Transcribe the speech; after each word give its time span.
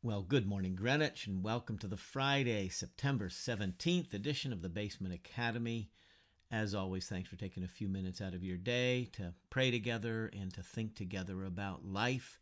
Well, 0.00 0.22
good 0.22 0.46
morning, 0.46 0.76
Greenwich, 0.76 1.26
and 1.26 1.42
welcome 1.42 1.76
to 1.78 1.88
the 1.88 1.96
Friday, 1.96 2.68
September 2.68 3.28
17th 3.28 4.14
edition 4.14 4.52
of 4.52 4.62
the 4.62 4.68
Basement 4.68 5.12
Academy. 5.12 5.90
As 6.52 6.72
always, 6.72 7.08
thanks 7.08 7.28
for 7.28 7.34
taking 7.34 7.64
a 7.64 7.68
few 7.68 7.88
minutes 7.88 8.20
out 8.20 8.32
of 8.32 8.44
your 8.44 8.58
day 8.58 9.08
to 9.14 9.34
pray 9.50 9.72
together 9.72 10.30
and 10.32 10.54
to 10.54 10.62
think 10.62 10.94
together 10.94 11.44
about 11.44 11.84
life 11.84 12.38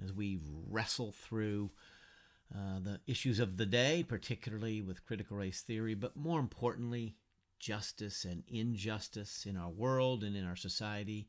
as 0.00 0.12
we 0.12 0.38
wrestle 0.68 1.10
through 1.10 1.72
uh, 2.54 2.78
the 2.78 3.00
issues 3.08 3.40
of 3.40 3.56
the 3.56 3.66
day, 3.66 4.04
particularly 4.06 4.80
with 4.80 5.04
critical 5.04 5.36
race 5.36 5.60
theory, 5.60 5.94
but 5.94 6.16
more 6.16 6.38
importantly, 6.38 7.16
justice 7.58 8.24
and 8.24 8.44
injustice 8.46 9.44
in 9.44 9.56
our 9.56 9.70
world 9.70 10.22
and 10.22 10.36
in 10.36 10.46
our 10.46 10.54
society. 10.54 11.26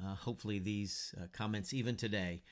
Uh, 0.00 0.14
hopefully, 0.14 0.60
these 0.60 1.12
uh, 1.20 1.26
comments, 1.32 1.74
even 1.74 1.96
today, 1.96 2.44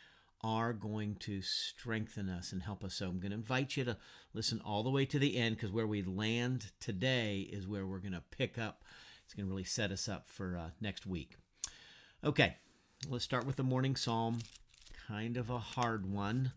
are 0.45 0.75
going 0.75 1.15
to 1.15 1.41
strengthen 1.41 2.29
us 2.29 2.53
and 2.53 2.63
help 2.63 2.85
us. 2.85 2.97
So 2.97 3.07
I'm 3.07 3.19
going 3.19 3.31
to 3.31 3.37
invite 3.37 3.79
you 3.79 3.85
to 3.85 3.97
listen 4.35 4.61
all 4.63 4.83
the 4.83 4.91
way 4.91 5.07
to 5.07 5.19
the 5.19 5.39
end 5.39 5.57
because 5.57 5.73
where 5.73 5.87
we 5.87 6.03
land 6.03 6.71
today 6.81 7.49
is 7.51 7.67
where 7.67 7.87
we're 7.87 7.99
going 7.99 8.13
to 8.13 8.23
pick 8.31 8.59
up. 8.59 8.85
It's 9.25 9.33
going 9.33 9.47
to 9.47 9.51
really 9.51 9.65
set 9.65 9.91
us 9.91 10.07
up 10.07 10.29
for 10.29 10.59
uh, 10.59 10.71
next 10.83 11.07
week. 11.07 11.37
Okay, 12.23 12.57
let's 13.09 13.25
start 13.25 13.47
with 13.47 13.57
the 13.57 13.63
morning 13.63 13.97
psalm. 13.97 14.41
Kind 15.09 15.39
of 15.39 15.49
a 15.49 15.59
hard 15.59 16.13
one. 16.13 16.53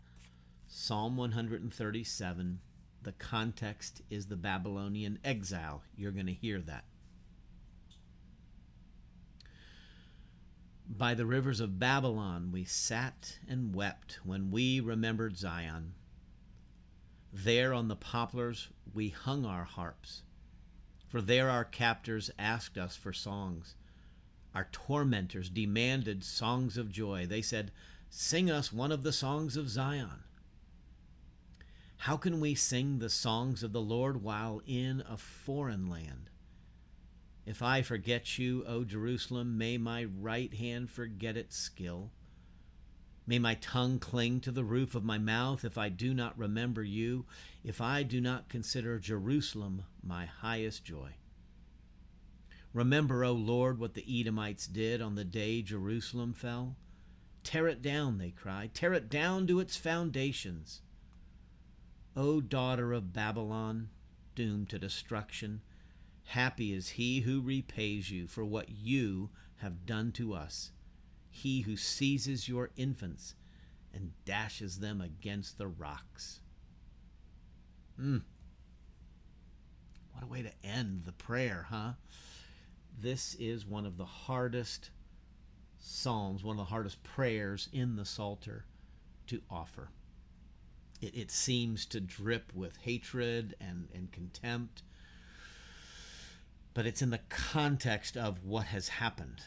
Psalm 0.68 1.16
137. 1.16 2.60
The 3.04 3.12
context 3.14 4.02
is 4.10 4.26
the 4.26 4.36
Babylonian 4.36 5.18
exile. 5.24 5.82
You're 5.96 6.12
going 6.12 6.26
to 6.26 6.34
hear 6.34 6.60
that. 6.60 6.84
By 10.90 11.14
the 11.14 11.26
rivers 11.26 11.60
of 11.60 11.80
Babylon 11.80 12.52
we 12.52 12.64
sat 12.64 13.40
and 13.48 13.76
wept 13.76 14.20
when 14.24 14.52
we 14.52 14.80
remembered 14.80 15.38
Zion. 15.38 15.94
There 17.32 17.74
on 17.74 17.88
the 17.88 17.96
poplars 17.96 18.70
we 18.94 19.10
hung 19.10 19.46
our 19.46 19.66
harps, 19.66 20.24
for 21.06 21.22
there 21.22 21.50
our 21.50 21.66
captors 21.66 22.32
asked 22.40 22.78
us 22.78 22.96
for 22.96 23.12
songs. 23.12 23.76
Our 24.56 24.70
tormentors 24.72 25.50
demanded 25.50 26.24
songs 26.24 26.78
of 26.78 26.92
joy. 26.92 27.26
They 27.28 27.42
said, 27.42 27.72
Sing 28.10 28.50
us 28.50 28.72
one 28.72 28.92
of 28.92 29.04
the 29.04 29.12
songs 29.12 29.58
of 29.58 29.70
Zion. 29.70 30.24
How 31.98 32.16
can 32.16 32.40
we 32.40 32.56
sing 32.56 33.00
the 33.00 33.10
songs 33.10 33.62
of 33.62 33.74
the 33.74 33.82
Lord 33.82 34.24
while 34.24 34.62
in 34.66 35.04
a 35.08 35.18
foreign 35.18 35.90
land? 35.90 36.30
If 37.48 37.62
I 37.62 37.82
forget 37.82 38.38
you, 38.38 38.66
O 38.68 38.84
Jerusalem, 38.84 39.58
may 39.58 39.78
my 39.78 40.04
right 40.04 40.54
hand 40.54 40.92
forget 40.92 41.38
its 41.38 41.56
skill. 41.56 42.12
May 43.26 43.40
my 43.40 43.56
tongue 43.56 44.00
cling 44.00 44.42
to 44.42 44.52
the 44.52 44.66
roof 44.66 44.96
of 44.96 45.06
my 45.06 45.18
mouth 45.18 45.64
if 45.64 45.78
I 45.78 45.88
do 45.88 46.14
not 46.14 46.38
remember 46.38 46.84
you, 46.84 47.26
if 47.64 47.80
I 47.80 48.04
do 48.04 48.20
not 48.20 48.50
consider 48.50 49.00
Jerusalem 49.00 49.86
my 50.04 50.26
highest 50.26 50.84
joy. 50.84 51.12
Remember, 52.74 53.24
O 53.24 53.32
Lord, 53.32 53.80
what 53.80 53.94
the 53.94 54.20
Edomites 54.20 54.68
did 54.68 55.02
on 55.02 55.16
the 55.16 55.24
day 55.24 55.62
Jerusalem 55.62 56.34
fell. 56.34 56.76
Tear 57.46 57.70
it 57.70 57.82
down, 57.82 58.18
they 58.18 58.32
cried. 58.32 58.74
Tear 58.74 58.92
it 58.92 59.10
down 59.10 59.48
to 59.48 59.62
its 59.62 59.78
foundations. 59.78 60.82
O 62.14 62.42
daughter 62.42 62.92
of 62.92 63.14
Babylon, 63.14 63.88
doomed 64.36 64.68
to 64.68 64.78
destruction, 64.78 65.62
Happy 66.32 66.74
is 66.74 66.90
he 66.90 67.22
who 67.22 67.40
repays 67.40 68.12
you 68.12 68.28
for 68.28 68.44
what 68.44 68.68
you 68.70 69.30
have 69.58 69.86
done 69.86 70.12
to 70.12 70.34
us, 70.34 70.72
he 71.30 71.62
who 71.62 71.78
seizes 71.78 72.50
your 72.50 72.70
infants 72.76 73.34
and 73.94 74.12
dashes 74.26 74.80
them 74.80 75.00
against 75.00 75.58
the 75.58 75.68
rocks. 75.68 76.42
Hmm. 77.96 78.18
What 80.12 80.24
a 80.24 80.28
way 80.28 80.42
to 80.42 80.52
end 80.68 81.04
the 81.06 81.14
prayer, 81.14 81.68
huh? 81.70 81.94
This 83.00 83.36
is 83.36 83.66
one 83.66 83.86
of 83.86 83.98
the 83.98 84.06
hardest 84.06 84.90
psalms, 85.80 86.44
one 86.44 86.56
of 86.56 86.66
the 86.66 86.72
hardest 86.72 87.02
prayers 87.04 87.70
in 87.72 87.96
the 87.96 88.06
Psalter 88.06 88.66
to 89.28 89.42
offer. 89.50 89.92
It, 91.02 91.16
it 91.16 91.32
seems 91.32 91.86
to 91.86 92.02
drip 92.02 92.52
with 92.54 92.78
hatred 92.82 93.56
and, 93.62 93.88
and 93.94 94.12
contempt 94.12 94.84
but 96.78 96.86
it's 96.86 97.02
in 97.02 97.10
the 97.10 97.22
context 97.28 98.16
of 98.16 98.44
what 98.44 98.68
has 98.68 98.88
happened 98.88 99.42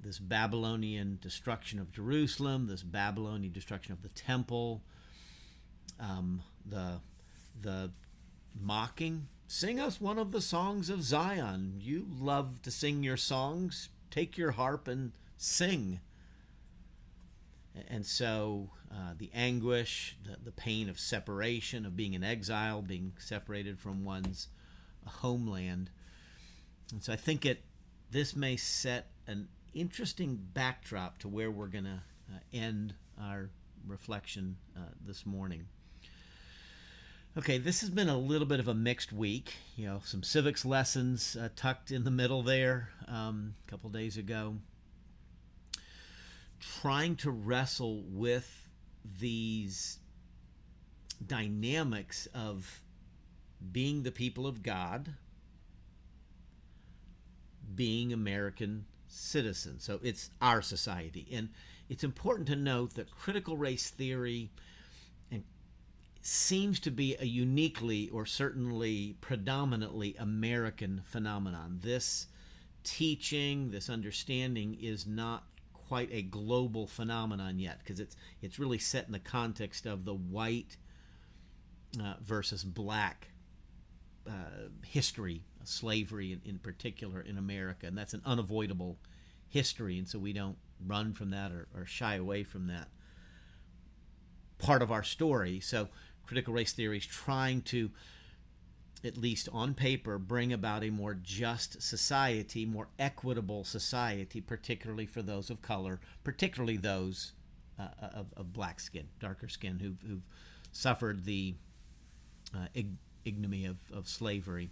this 0.00 0.20
Babylonian 0.20 1.18
destruction 1.20 1.80
of 1.80 1.90
Jerusalem, 1.90 2.68
this 2.68 2.84
Babylonian 2.84 3.52
destruction 3.52 3.92
of 3.92 4.02
the 4.02 4.10
temple, 4.10 4.84
um, 5.98 6.40
the 6.64 7.00
the 7.60 7.90
mocking. 8.54 9.26
Sing 9.48 9.80
us 9.80 10.00
one 10.00 10.20
of 10.20 10.30
the 10.30 10.40
songs 10.40 10.88
of 10.88 11.02
Zion. 11.02 11.80
You 11.80 12.06
love 12.16 12.62
to 12.62 12.70
sing 12.70 13.02
your 13.02 13.16
songs. 13.16 13.88
Take 14.08 14.38
your 14.38 14.52
harp 14.52 14.86
and 14.86 15.10
sing. 15.36 15.98
And 17.88 18.06
so 18.06 18.70
uh, 18.88 19.14
the 19.18 19.32
anguish, 19.34 20.16
the, 20.24 20.36
the 20.44 20.52
pain 20.52 20.88
of 20.88 21.00
separation, 21.00 21.84
of 21.84 21.96
being 21.96 22.14
in 22.14 22.22
exile, 22.22 22.82
being 22.82 23.14
separated 23.18 23.80
from 23.80 24.04
one's 24.04 24.46
homeland, 25.04 25.90
and 26.92 27.02
so 27.02 27.12
I 27.12 27.16
think 27.16 27.44
it 27.44 27.62
this 28.10 28.34
may 28.34 28.56
set 28.56 29.10
an 29.26 29.48
interesting 29.74 30.38
backdrop 30.54 31.18
to 31.18 31.28
where 31.28 31.50
we're 31.50 31.66
going 31.66 31.84
to 31.84 32.02
uh, 32.32 32.38
end 32.52 32.94
our 33.20 33.50
reflection 33.86 34.56
uh, 34.76 34.80
this 35.04 35.26
morning. 35.26 35.66
Okay, 37.36 37.58
this 37.58 37.82
has 37.82 37.90
been 37.90 38.08
a 38.08 38.18
little 38.18 38.46
bit 38.46 38.58
of 38.58 38.66
a 38.66 38.74
mixed 38.74 39.12
week. 39.12 39.54
You 39.76 39.86
know, 39.86 40.00
some 40.04 40.22
civics 40.22 40.64
lessons 40.64 41.36
uh, 41.36 41.50
tucked 41.54 41.90
in 41.90 42.04
the 42.04 42.10
middle 42.10 42.42
there 42.42 42.90
um, 43.06 43.54
a 43.66 43.70
couple 43.70 43.90
days 43.90 44.16
ago. 44.16 44.56
Trying 46.80 47.16
to 47.16 47.30
wrestle 47.30 48.02
with 48.08 48.68
these 49.20 49.98
dynamics 51.24 52.26
of 52.34 52.80
being 53.70 54.02
the 54.02 54.10
people 54.10 54.46
of 54.46 54.62
God 54.62 55.14
being 57.74 58.12
American 58.12 58.86
citizens. 59.06 59.84
So 59.84 60.00
it's 60.02 60.30
our 60.40 60.62
society. 60.62 61.26
And 61.32 61.50
it's 61.88 62.04
important 62.04 62.48
to 62.48 62.56
note 62.56 62.94
that 62.94 63.10
critical 63.10 63.56
race 63.56 63.90
theory 63.90 64.50
seems 66.20 66.78
to 66.80 66.90
be 66.90 67.16
a 67.18 67.24
uniquely 67.24 68.08
or 68.10 68.26
certainly 68.26 69.16
predominantly 69.20 70.14
American 70.18 71.02
phenomenon. 71.06 71.78
This 71.82 72.26
teaching, 72.84 73.70
this 73.70 73.88
understanding 73.88 74.76
is 74.80 75.06
not 75.06 75.44
quite 75.72 76.10
a 76.12 76.22
global 76.22 76.86
phenomenon 76.86 77.58
yet 77.58 77.78
because 77.78 77.98
it's 77.98 78.14
it's 78.42 78.58
really 78.58 78.78
set 78.78 79.06
in 79.06 79.12
the 79.12 79.18
context 79.18 79.86
of 79.86 80.04
the 80.04 80.14
white 80.14 80.76
uh, 82.02 82.14
versus 82.20 82.62
black 82.62 83.28
uh, 84.28 84.68
history, 84.84 85.42
slavery 85.64 86.32
in, 86.32 86.40
in, 86.44 86.58
particular 86.58 87.20
in 87.20 87.38
America, 87.38 87.86
and 87.86 87.96
that's 87.96 88.14
an 88.14 88.22
unavoidable 88.24 88.98
history, 89.48 89.98
and 89.98 90.08
so 90.08 90.18
we 90.18 90.32
don't 90.32 90.58
run 90.86 91.12
from 91.12 91.30
that 91.30 91.50
or, 91.50 91.68
or 91.74 91.86
shy 91.86 92.14
away 92.14 92.44
from 92.44 92.66
that 92.66 92.88
part 94.58 94.82
of 94.82 94.92
our 94.92 95.02
story. 95.02 95.60
So, 95.60 95.88
critical 96.26 96.52
race 96.52 96.72
theory 96.72 96.98
is 96.98 97.06
trying 97.06 97.62
to, 97.62 97.90
at 99.02 99.16
least 99.16 99.48
on 99.52 99.74
paper, 99.74 100.18
bring 100.18 100.52
about 100.52 100.84
a 100.84 100.90
more 100.90 101.14
just 101.14 101.80
society, 101.80 102.66
more 102.66 102.88
equitable 102.98 103.64
society, 103.64 104.40
particularly 104.40 105.06
for 105.06 105.22
those 105.22 105.48
of 105.48 105.62
color, 105.62 106.00
particularly 106.22 106.76
those 106.76 107.32
uh, 107.78 107.88
of, 108.12 108.26
of, 108.36 108.52
black 108.52 108.80
skin, 108.80 109.06
darker 109.20 109.48
skin, 109.48 109.78
who've, 109.78 110.02
who've 110.02 110.26
suffered 110.72 111.24
the 111.24 111.54
uh, 112.54 112.66
ignominy 113.24 113.66
of, 113.66 113.76
of 113.92 114.08
slavery. 114.08 114.70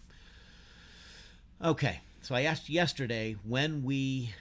Okay, 1.62 2.00
so 2.22 2.34
I 2.34 2.42
asked 2.42 2.68
yesterday 2.68 3.36
when 3.44 3.82
we 3.82 4.34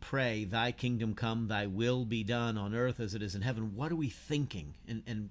pray, 0.00 0.44
Thy 0.44 0.72
kingdom 0.72 1.14
come, 1.14 1.48
Thy 1.48 1.66
will 1.66 2.04
be 2.04 2.24
done 2.24 2.56
on 2.58 2.74
earth 2.74 3.00
as 3.00 3.14
it 3.14 3.22
is 3.22 3.34
in 3.34 3.42
heaven, 3.42 3.74
what 3.74 3.92
are 3.92 3.96
we 3.96 4.08
thinking? 4.08 4.74
And, 4.88 5.02
and 5.06 5.30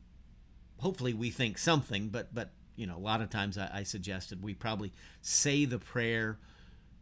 hopefully 0.79 1.13
we 1.13 1.29
think 1.29 1.57
something, 1.57 2.09
but, 2.09 2.33
but 2.33 2.51
you 2.75 2.87
know, 2.87 2.97
a 2.97 2.99
lot 2.99 3.21
of 3.21 3.29
times 3.29 3.57
I, 3.57 3.69
I 3.73 3.83
suggested 3.83 4.41
we 4.41 4.53
probably 4.53 4.93
say 5.21 5.65
the 5.65 5.79
prayer. 5.79 6.39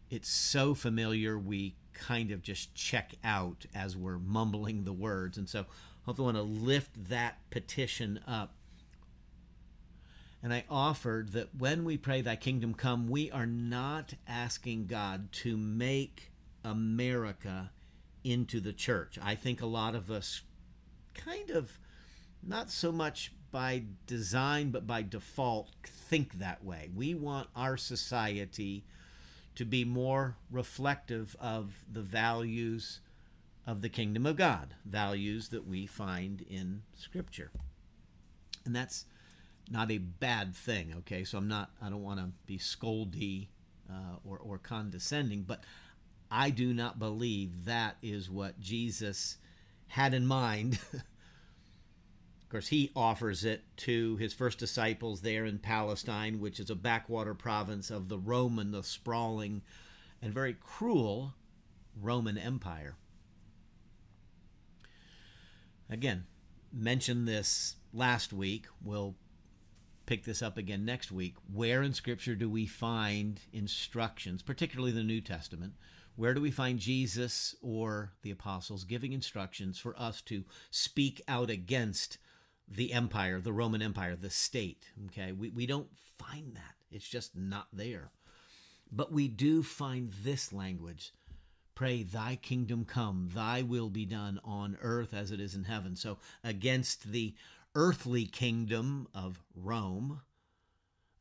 It's 0.10 0.30
so 0.30 0.74
familiar, 0.74 1.38
we 1.38 1.76
kind 1.94 2.32
of 2.32 2.42
just 2.42 2.74
check 2.74 3.14
out 3.24 3.66
as 3.76 3.98
we're 3.98 4.20
mumbling 4.20 4.84
the 4.84 4.94
words. 4.94 5.38
And 5.38 5.50
so 5.50 5.66
hopefully 6.06 6.30
I 6.30 6.34
want 6.34 6.38
to 6.38 6.64
lift 6.64 7.10
that 7.10 7.38
petition 7.50 8.20
up 8.28 8.54
and 10.44 10.54
I 10.54 10.66
offered 10.70 11.34
that 11.34 11.56
when 11.58 11.84
we 11.84 11.98
pray, 11.98 12.22
Thy 12.22 12.36
kingdom 12.36 12.74
come, 12.74 13.08
we 13.08 13.32
are 13.32 13.46
not 13.46 14.14
asking 14.28 14.88
God 14.88 15.32
to 15.44 15.58
make 15.58 16.32
America 16.64 17.72
into 18.24 18.60
the 18.60 18.74
church. 18.74 19.18
I 19.22 19.36
think 19.36 19.62
a 19.62 19.66
lot 19.66 19.96
of 19.96 20.12
us 20.12 20.42
kind 21.14 21.50
of 21.50 21.80
not 22.44 22.70
so 22.70 22.92
much 22.92 23.34
by 23.52 23.84
design, 24.06 24.72
but 24.72 24.86
by 24.86 25.02
default, 25.02 25.70
think 25.84 26.40
that 26.40 26.64
way. 26.64 26.90
We 26.94 27.16
want 27.16 27.48
our 27.56 27.78
society 27.78 28.84
to 29.56 29.66
be 29.66 29.84
more 29.84 30.36
reflective 30.52 31.36
of 31.40 31.84
the 31.92 32.02
values 32.02 33.00
of 33.66 33.82
the 33.82 33.90
kingdom 33.90 34.26
of 34.26 34.36
God, 34.36 34.76
values 34.86 35.50
that 35.50 35.68
we 35.68 35.86
find 35.88 36.42
in 36.42 36.84
Scripture. 36.96 37.52
And 38.66 38.76
that's 38.76 39.06
not 39.70 39.92
a 39.92 39.98
bad 39.98 40.56
thing, 40.56 40.94
okay? 41.00 41.24
So 41.24 41.38
I'm 41.38 41.48
not, 41.48 41.72
I 41.82 41.90
don't 41.90 42.04
want 42.04 42.20
to 42.20 42.32
be 42.46 42.58
scoldy 42.58 43.48
uh, 43.90 44.18
or, 44.24 44.38
or 44.40 44.58
condescending, 44.58 45.44
but 45.44 45.64
I 46.30 46.50
do 46.50 46.74
not 46.74 47.00
believe 47.00 47.66
that 47.66 47.98
is 48.02 48.30
what 48.30 48.60
Jesus 48.60 49.38
had 49.88 50.14
in 50.14 50.26
mind. 50.26 50.80
of 50.94 52.50
course, 52.50 52.68
he 52.68 52.92
offers 52.96 53.46
it 53.46 53.64
to 53.78 54.18
his 54.18 54.34
first 54.34 54.60
disciples 54.60 55.22
there 55.22 55.46
in 55.46 55.60
Palestine, 55.60 56.40
which 56.40 56.60
is 56.60 56.70
a 56.70 56.76
backwater 56.76 57.34
province 57.34 57.90
of 57.90 58.10
the 58.10 58.18
Roman, 58.18 58.72
the 58.72 58.84
sprawling 58.84 59.62
and 60.22 60.34
very 60.34 60.56
cruel 60.60 61.34
Roman 62.00 62.38
Empire. 62.38 62.96
Again, 65.90 66.26
mentioned 66.74 67.28
this 67.28 67.76
last 67.94 68.34
week. 68.34 68.66
We'll 68.84 69.16
pick 70.08 70.24
this 70.24 70.42
up 70.42 70.58
again 70.58 70.86
next 70.86 71.12
week. 71.12 71.36
Where 71.54 71.84
in 71.84 71.94
Scripture 71.94 72.34
do 72.34 72.50
we 72.50 72.66
find 72.66 73.40
instructions, 73.54 74.42
particularly 74.42 74.92
the 74.92 75.04
New 75.04 75.22
Testament? 75.22 75.74
Where 76.16 76.34
do 76.34 76.42
we 76.42 76.50
find 76.50 76.80
Jesus 76.80 77.56
or 77.62 78.14
the 78.24 78.32
apostles 78.32 78.86
giving 78.86 79.14
instructions 79.14 79.78
for 79.78 79.94
us 80.00 80.22
to 80.24 80.46
speak 80.72 81.22
out 81.28 81.52
against 81.52 82.18
the 82.68 82.92
empire, 82.92 83.40
the 83.40 83.54
Roman 83.54 83.84
Empire, 83.84 84.16
the 84.16 84.32
state? 84.32 84.88
Okay, 85.08 85.32
we, 85.32 85.52
we 85.52 85.68
don't 85.68 85.90
find 86.18 86.56
that. 86.56 86.74
It's 86.90 87.08
just 87.08 87.36
not 87.36 87.68
there. 87.72 88.10
But 88.92 89.12
we 89.12 89.28
do 89.28 89.62
find 89.62 90.12
this 90.24 90.52
language 90.52 91.12
Pray, 91.78 92.02
thy 92.02 92.36
kingdom 92.36 92.86
come, 92.86 93.30
thy 93.36 93.62
will 93.62 93.92
be 93.92 94.04
done 94.04 94.40
on 94.44 94.80
earth 94.82 95.14
as 95.14 95.30
it 95.30 95.40
is 95.40 95.54
in 95.54 95.66
heaven. 95.66 95.96
So, 95.96 96.18
against 96.44 97.12
the 97.12 97.36
earthly 97.78 98.26
kingdom 98.26 99.08
of 99.14 99.40
Rome, 99.54 100.22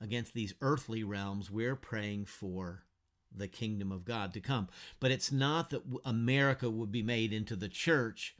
against 0.00 0.32
these 0.32 0.55
earthly 0.62 1.05
realms, 1.05 1.50
we're 1.50 1.76
praying 1.76 2.25
for 2.25 2.85
the 3.31 3.47
kingdom 3.47 3.93
of 3.93 4.06
God 4.06 4.32
to 4.32 4.41
come. 4.41 4.69
But 4.99 5.11
it's 5.11 5.31
not 5.31 5.69
that 5.69 5.82
America 6.03 6.70
would 6.70 6.91
be 6.91 7.03
made 7.03 7.31
into 7.31 7.56
the 7.56 7.69
church. 7.69 8.35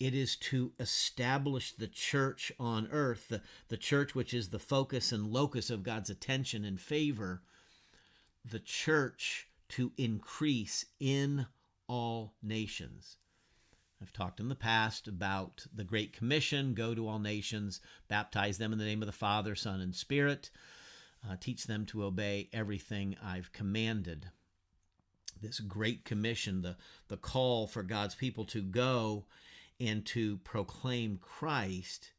It 0.00 0.14
is 0.14 0.34
to 0.36 0.72
establish 0.80 1.72
the 1.72 1.88
church 1.88 2.50
on 2.58 2.88
earth, 2.90 3.28
the, 3.28 3.42
the 3.68 3.76
church 3.76 4.14
which 4.14 4.32
is 4.32 4.48
the 4.48 4.58
focus 4.58 5.12
and 5.12 5.30
locus 5.30 5.68
of 5.68 5.82
God's 5.82 6.08
attention 6.08 6.64
and 6.64 6.80
favor, 6.80 7.42
the 8.50 8.60
church 8.60 9.48
to 9.70 9.92
increase 9.98 10.86
in 10.98 11.46
all 11.86 12.32
nations. 12.42 13.18
I've 14.00 14.12
talked 14.12 14.40
in 14.40 14.48
the 14.48 14.54
past 14.54 15.08
about 15.08 15.66
the 15.74 15.84
Great 15.84 16.12
Commission 16.12 16.74
go 16.74 16.94
to 16.94 17.08
all 17.08 17.18
nations, 17.18 17.80
baptize 18.08 18.58
them 18.58 18.72
in 18.72 18.78
the 18.78 18.84
name 18.84 19.02
of 19.02 19.06
the 19.06 19.12
Father, 19.12 19.54
Son, 19.54 19.80
and 19.80 19.94
Spirit, 19.94 20.50
uh, 21.28 21.36
teach 21.40 21.64
them 21.64 21.86
to 21.86 22.04
obey 22.04 22.48
everything 22.52 23.16
I've 23.24 23.52
commanded. 23.52 24.26
This 25.40 25.60
Great 25.60 26.04
Commission, 26.04 26.62
the, 26.62 26.76
the 27.08 27.16
call 27.16 27.66
for 27.66 27.82
God's 27.82 28.14
people 28.14 28.44
to 28.46 28.62
go 28.62 29.24
and 29.80 30.04
to 30.06 30.38
proclaim 30.38 31.18
Christ 31.20 32.12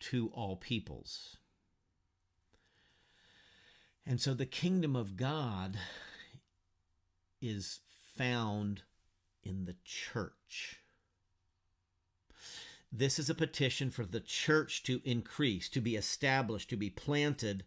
to 0.00 0.30
all 0.34 0.56
peoples. 0.56 1.36
And 4.06 4.20
so 4.20 4.34
the 4.34 4.46
kingdom 4.46 4.96
of 4.96 5.16
God 5.16 5.76
is 7.40 7.80
found 8.16 8.82
in 9.42 9.64
the 9.64 9.76
church. 9.84 10.80
This 12.90 13.18
is 13.18 13.30
a 13.30 13.34
petition 13.34 13.90
for 13.90 14.04
the 14.04 14.20
church 14.20 14.82
to 14.84 15.00
increase, 15.04 15.68
to 15.70 15.80
be 15.80 15.96
established, 15.96 16.68
to 16.70 16.76
be 16.76 16.90
planted 16.90 17.64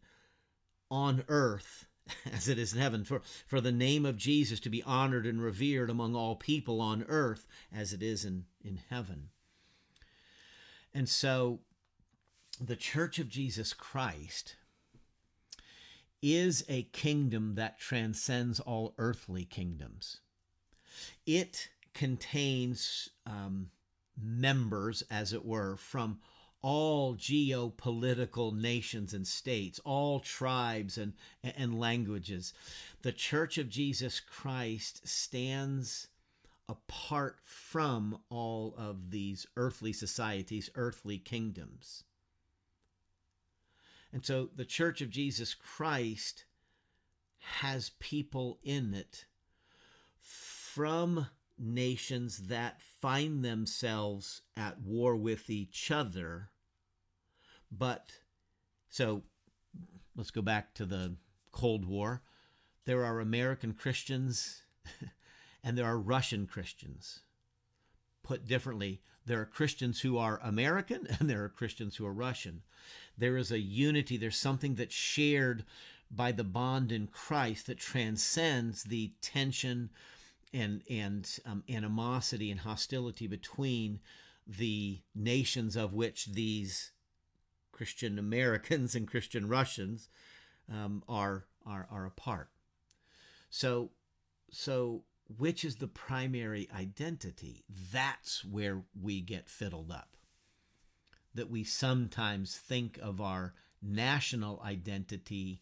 on 0.91 1.23
earth 1.27 1.87
as 2.31 2.47
it 2.47 2.59
is 2.59 2.73
in 2.73 2.79
heaven, 2.79 3.03
for, 3.03 3.21
for 3.47 3.59
the 3.59 3.71
name 3.71 4.05
of 4.05 4.17
Jesus 4.17 4.59
to 4.61 4.69
be 4.69 4.83
honored 4.83 5.25
and 5.25 5.41
revered 5.41 5.89
among 5.89 6.15
all 6.15 6.35
people 6.35 6.79
on 6.79 7.03
earth 7.07 7.47
as 7.73 7.93
it 7.93 8.03
is 8.03 8.23
in, 8.23 8.45
in 8.63 8.79
heaven. 8.89 9.29
And 10.93 11.09
so 11.09 11.59
the 12.61 12.75
church 12.75 13.19
of 13.19 13.27
Jesus 13.27 13.73
Christ 13.73 14.55
is 16.21 16.63
a 16.69 16.83
kingdom 16.83 17.55
that 17.55 17.79
transcends 17.79 18.59
all 18.59 18.93
earthly 18.97 19.43
kingdoms. 19.43 20.21
It 21.25 21.69
contains 21.93 23.09
um, 23.25 23.69
members, 24.21 25.03
as 25.09 25.33
it 25.33 25.45
were, 25.45 25.75
from 25.77 26.19
all 26.61 27.15
geopolitical 27.15 28.55
nations 28.55 29.13
and 29.13 29.27
states, 29.27 29.79
all 29.85 30.19
tribes 30.19 30.97
and, 30.97 31.13
and 31.43 31.79
languages. 31.79 32.53
The 33.03 33.11
Church 33.11 33.57
of 33.57 33.69
Jesus 33.69 34.19
Christ 34.19 35.07
stands 35.07 36.07
apart 36.67 37.37
from 37.43 38.17
all 38.29 38.73
of 38.77 39.11
these 39.11 39.45
earthly 39.55 39.93
societies, 39.93 40.71
earthly 40.73 41.19
kingdoms. 41.19 42.03
And 44.11 44.25
so 44.25 44.49
the 44.55 44.65
Church 44.65 45.01
of 45.01 45.09
Jesus 45.09 45.53
Christ 45.53 46.45
has 47.59 47.91
people 47.99 48.57
in 48.63 48.93
it 48.93 49.25
from 50.75 51.27
nations 51.57 52.47
that 52.47 52.81
find 52.81 53.45
themselves 53.45 54.41
at 54.57 54.81
war 54.81 55.15
with 55.15 55.49
each 55.49 55.89
other. 55.89 56.49
But 57.71 58.11
so 58.89 59.23
let's 60.17 60.31
go 60.31 60.41
back 60.41 60.73
to 60.73 60.85
the 60.85 61.15
Cold 61.53 61.85
War. 61.85 62.23
There 62.83 63.05
are 63.05 63.21
American 63.21 63.71
Christians 63.71 64.63
and 65.63 65.77
there 65.77 65.85
are 65.85 65.97
Russian 65.97 66.45
Christians. 66.45 67.21
Put 68.21 68.45
differently, 68.45 69.01
there 69.25 69.39
are 69.39 69.45
Christians 69.45 70.01
who 70.01 70.17
are 70.17 70.41
American 70.43 71.07
and 71.19 71.29
there 71.29 71.45
are 71.45 71.49
Christians 71.49 71.95
who 71.95 72.05
are 72.05 72.13
Russian. 72.13 72.63
There 73.17 73.37
is 73.37 73.49
a 73.49 73.59
unity, 73.59 74.17
there's 74.17 74.35
something 74.35 74.75
that's 74.75 74.93
shared 74.93 75.63
by 76.11 76.33
the 76.33 76.43
bond 76.43 76.91
in 76.91 77.07
Christ 77.07 77.67
that 77.67 77.79
transcends 77.79 78.83
the 78.83 79.13
tension 79.21 79.89
and 80.55 80.81
and 80.89 81.39
um, 81.45 81.63
animosity 81.69 82.49
and 82.49 82.61
hostility 82.61 83.27
between 83.27 83.99
the 84.47 85.01
nations 85.13 85.75
of 85.75 85.93
which 85.93 86.27
these 86.27 86.91
Christian 87.71 88.17
Americans 88.17 88.95
and 88.95 89.07
Christian 89.07 89.47
Russians 89.49 90.07
um, 90.71 91.03
are 91.09 91.45
are 91.65 91.87
are 91.91 92.05
a 92.05 92.11
part. 92.11 92.49
So 93.49 93.91
so 94.49 95.03
which 95.37 95.65
is 95.65 95.77
the 95.77 95.87
primary 95.87 96.69
identity? 96.73 97.65
That's 97.91 98.45
where 98.45 98.83
we 98.99 99.21
get 99.21 99.49
fiddled 99.49 99.91
up. 99.91 100.15
That 101.33 101.49
we 101.49 101.63
sometimes 101.63 102.55
think 102.55 102.97
of 103.01 103.19
our 103.19 103.53
national 103.81 104.61
identity 104.63 105.61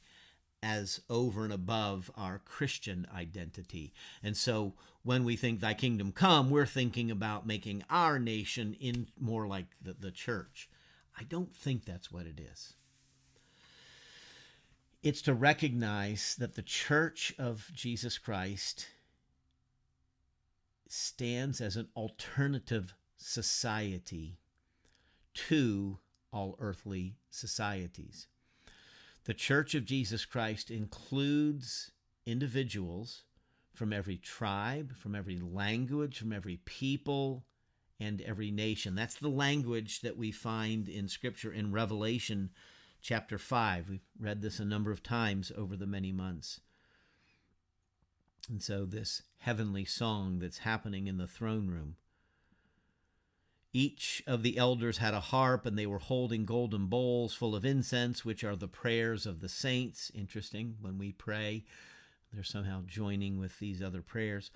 as 0.63 1.01
over 1.09 1.43
and 1.43 1.51
above 1.51 2.09
our 2.15 2.39
Christian 2.39 3.05
identity. 3.13 3.93
And 4.23 4.37
so 4.37 4.73
when 5.03 5.25
we 5.25 5.35
think 5.35 5.59
thy 5.59 5.73
kingdom 5.73 6.13
come, 6.13 6.49
we're 6.49 6.65
thinking 6.65 7.11
about 7.11 7.45
making 7.45 7.83
our 7.89 8.17
nation 8.17 8.75
in 8.79 9.07
more 9.19 9.45
like 9.45 9.65
the, 9.81 9.93
the 9.93 10.11
church. 10.11 10.69
I 11.19 11.23
don't 11.23 11.53
think 11.53 11.83
that's 11.83 12.11
what 12.11 12.25
it 12.25 12.39
is. 12.39 12.73
It's 15.03 15.21
to 15.23 15.33
recognize 15.33 16.35
that 16.39 16.55
the 16.55 16.61
church 16.61 17.33
of 17.37 17.69
Jesus 17.73 18.17
Christ 18.17 18.87
stands 20.87 21.59
as 21.59 21.75
an 21.75 21.89
alternative 21.95 22.93
society 23.17 24.37
to 25.33 25.99
all 26.31 26.55
earthly 26.59 27.17
societies. 27.29 28.27
The 29.25 29.33
Church 29.33 29.73
of 29.73 29.85
Jesus 29.85 30.25
Christ 30.25 30.69
includes 30.69 31.91
individuals 32.25 33.23
from 33.73 33.93
every 33.93 34.17
tribe, 34.17 34.95
from 34.97 35.15
every 35.15 35.39
language, 35.39 36.19
from 36.19 36.33
every 36.33 36.57
people, 36.65 37.45
and 37.99 38.21
every 38.21 38.51
nation. 38.51 38.95
That's 38.95 39.15
the 39.15 39.29
language 39.29 40.01
that 40.01 40.17
we 40.17 40.31
find 40.31 40.89
in 40.89 41.07
Scripture 41.07 41.53
in 41.53 41.71
Revelation 41.71 42.49
chapter 43.01 43.37
5. 43.37 43.89
We've 43.89 44.01
read 44.19 44.41
this 44.41 44.59
a 44.59 44.65
number 44.65 44.91
of 44.91 45.01
times 45.01 45.53
over 45.55 45.77
the 45.77 45.87
many 45.87 46.11
months. 46.11 46.59
And 48.49 48.61
so, 48.61 48.85
this 48.85 49.23
heavenly 49.37 49.85
song 49.85 50.39
that's 50.39 50.59
happening 50.59 51.07
in 51.07 51.17
the 51.17 51.27
throne 51.27 51.67
room 51.67 51.95
Each 53.75 54.21
of 54.27 54.43
the 54.43 54.59
elders 54.59 54.99
had 54.99 55.15
a 55.15 55.19
harp, 55.19 55.65
and 55.65 55.77
they 55.77 55.87
were 55.87 55.97
holding 55.97 56.45
golden 56.45 56.85
bowls 56.85 57.33
full 57.33 57.55
of 57.55 57.65
incense, 57.65 58.23
which 58.23 58.43
are 58.43 58.55
the 58.55 58.67
prayers 58.67 59.25
of 59.25 59.39
the 59.39 59.49
saints. 59.49 60.11
Interesting, 60.13 60.75
when 60.79 60.99
we 60.99 61.11
pray, 61.11 61.65
they're 62.31 62.43
somehow 62.43 62.83
joining 62.85 63.39
with 63.39 63.57
these 63.57 63.81
other 63.81 64.03
prayers. 64.03 64.51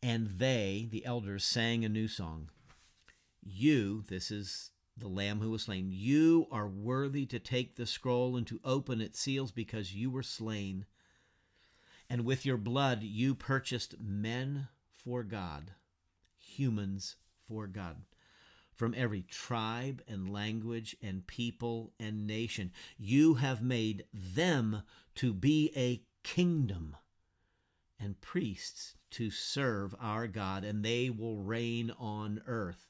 And 0.00 0.38
they, 0.38 0.86
the 0.88 1.04
elders, 1.04 1.42
sang 1.42 1.84
a 1.84 1.88
new 1.88 2.06
song. 2.06 2.48
You, 3.42 4.04
this 4.08 4.30
is 4.30 4.70
the 4.96 5.08
Lamb 5.08 5.40
who 5.40 5.50
was 5.50 5.62
slain, 5.62 5.88
you 5.90 6.46
are 6.52 6.68
worthy 6.68 7.26
to 7.26 7.40
take 7.40 7.74
the 7.74 7.86
scroll 7.86 8.36
and 8.36 8.46
to 8.46 8.60
open 8.64 9.00
its 9.00 9.18
seals 9.18 9.50
because 9.50 9.94
you 9.94 10.10
were 10.10 10.22
slain. 10.22 10.84
And 12.08 12.24
with 12.24 12.46
your 12.46 12.56
blood 12.56 13.02
you 13.02 13.34
purchased 13.34 13.96
men 13.98 14.68
for 14.92 15.24
God, 15.24 15.72
humans 16.38 17.16
for 17.48 17.66
God 17.66 18.02
from 18.80 18.94
every 18.96 19.20
tribe 19.20 20.00
and 20.08 20.32
language 20.32 20.96
and 21.02 21.26
people 21.26 21.92
and 22.00 22.26
nation. 22.26 22.72
You 22.96 23.34
have 23.34 23.62
made 23.62 24.04
them 24.14 24.84
to 25.16 25.34
be 25.34 25.70
a 25.76 26.00
kingdom 26.22 26.96
and 28.00 28.18
priests 28.22 28.94
to 29.10 29.30
serve 29.30 29.94
our 30.00 30.26
God, 30.26 30.64
and 30.64 30.82
they 30.82 31.10
will 31.10 31.36
reign 31.42 31.92
on 31.98 32.40
earth. 32.46 32.88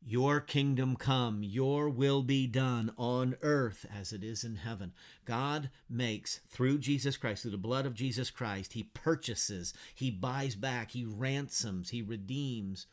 Your 0.00 0.40
kingdom 0.40 0.96
come, 0.96 1.42
your 1.42 1.90
will 1.90 2.22
be 2.22 2.46
done 2.46 2.94
on 2.96 3.36
earth 3.42 3.84
as 3.94 4.10
it 4.14 4.24
is 4.24 4.42
in 4.42 4.56
heaven. 4.56 4.94
God 5.26 5.68
makes, 5.86 6.40
through 6.48 6.78
Jesus 6.78 7.18
Christ, 7.18 7.42
through 7.42 7.50
the 7.50 7.58
blood 7.58 7.84
of 7.84 7.92
Jesus 7.92 8.30
Christ, 8.30 8.72
He 8.72 8.84
purchases, 8.84 9.74
He 9.94 10.10
buys 10.10 10.56
back, 10.56 10.92
He 10.92 11.04
ransoms, 11.04 11.90
He 11.90 12.00
redeems 12.00 12.86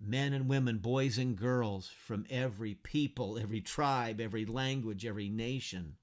men 0.00 0.32
and 0.32 0.48
women, 0.48 0.78
boys 0.78 1.18
and 1.18 1.36
girls 1.36 1.88
from 1.88 2.24
every 2.30 2.74
people, 2.74 3.38
every 3.38 3.60
tribe, 3.60 4.20
every 4.20 4.46
language, 4.46 5.04
every 5.04 5.28
nation. 5.28 5.96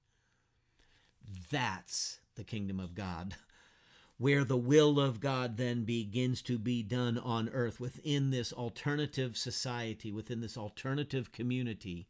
That's 1.50 2.20
the 2.36 2.44
kingdom 2.44 2.78
of 2.78 2.94
God, 2.94 3.34
where 4.18 4.44
the 4.44 4.56
will 4.56 5.00
of 5.00 5.20
God 5.20 5.56
then 5.56 5.84
begins 5.84 6.42
to 6.42 6.58
be 6.58 6.82
done 6.82 7.18
on 7.18 7.48
earth 7.48 7.80
within 7.80 8.30
this 8.30 8.52
alternative 8.52 9.36
society, 9.36 10.12
within 10.12 10.40
this 10.40 10.56
alternative 10.56 11.32
community. 11.32 12.08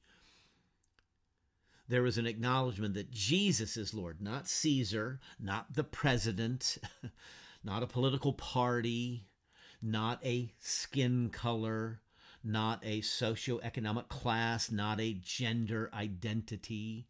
There 1.89 2.05
is 2.05 2.19
an 2.19 2.27
acknowledgement 2.27 2.93
that 2.95 3.11
Jesus 3.11 3.79
is 3.79 3.95
Lord, 3.95 4.21
not 4.21 4.47
Caesar, 4.47 5.21
not 5.41 5.73
the 5.73 5.85
president, 5.85 6.77
not 7.65 7.83
a 7.83 7.87
political 7.87 8.35
party, 8.35 9.28
not 9.81 10.25
a 10.25 10.53
skin 10.59 11.31
color, 11.31 12.01
not 12.43 12.81
a 12.85 13.01
socioeconomic 13.01 14.09
class, 14.09 14.71
not 14.71 15.01
a 15.01 15.15
gender 15.15 15.91
identity. 15.93 17.07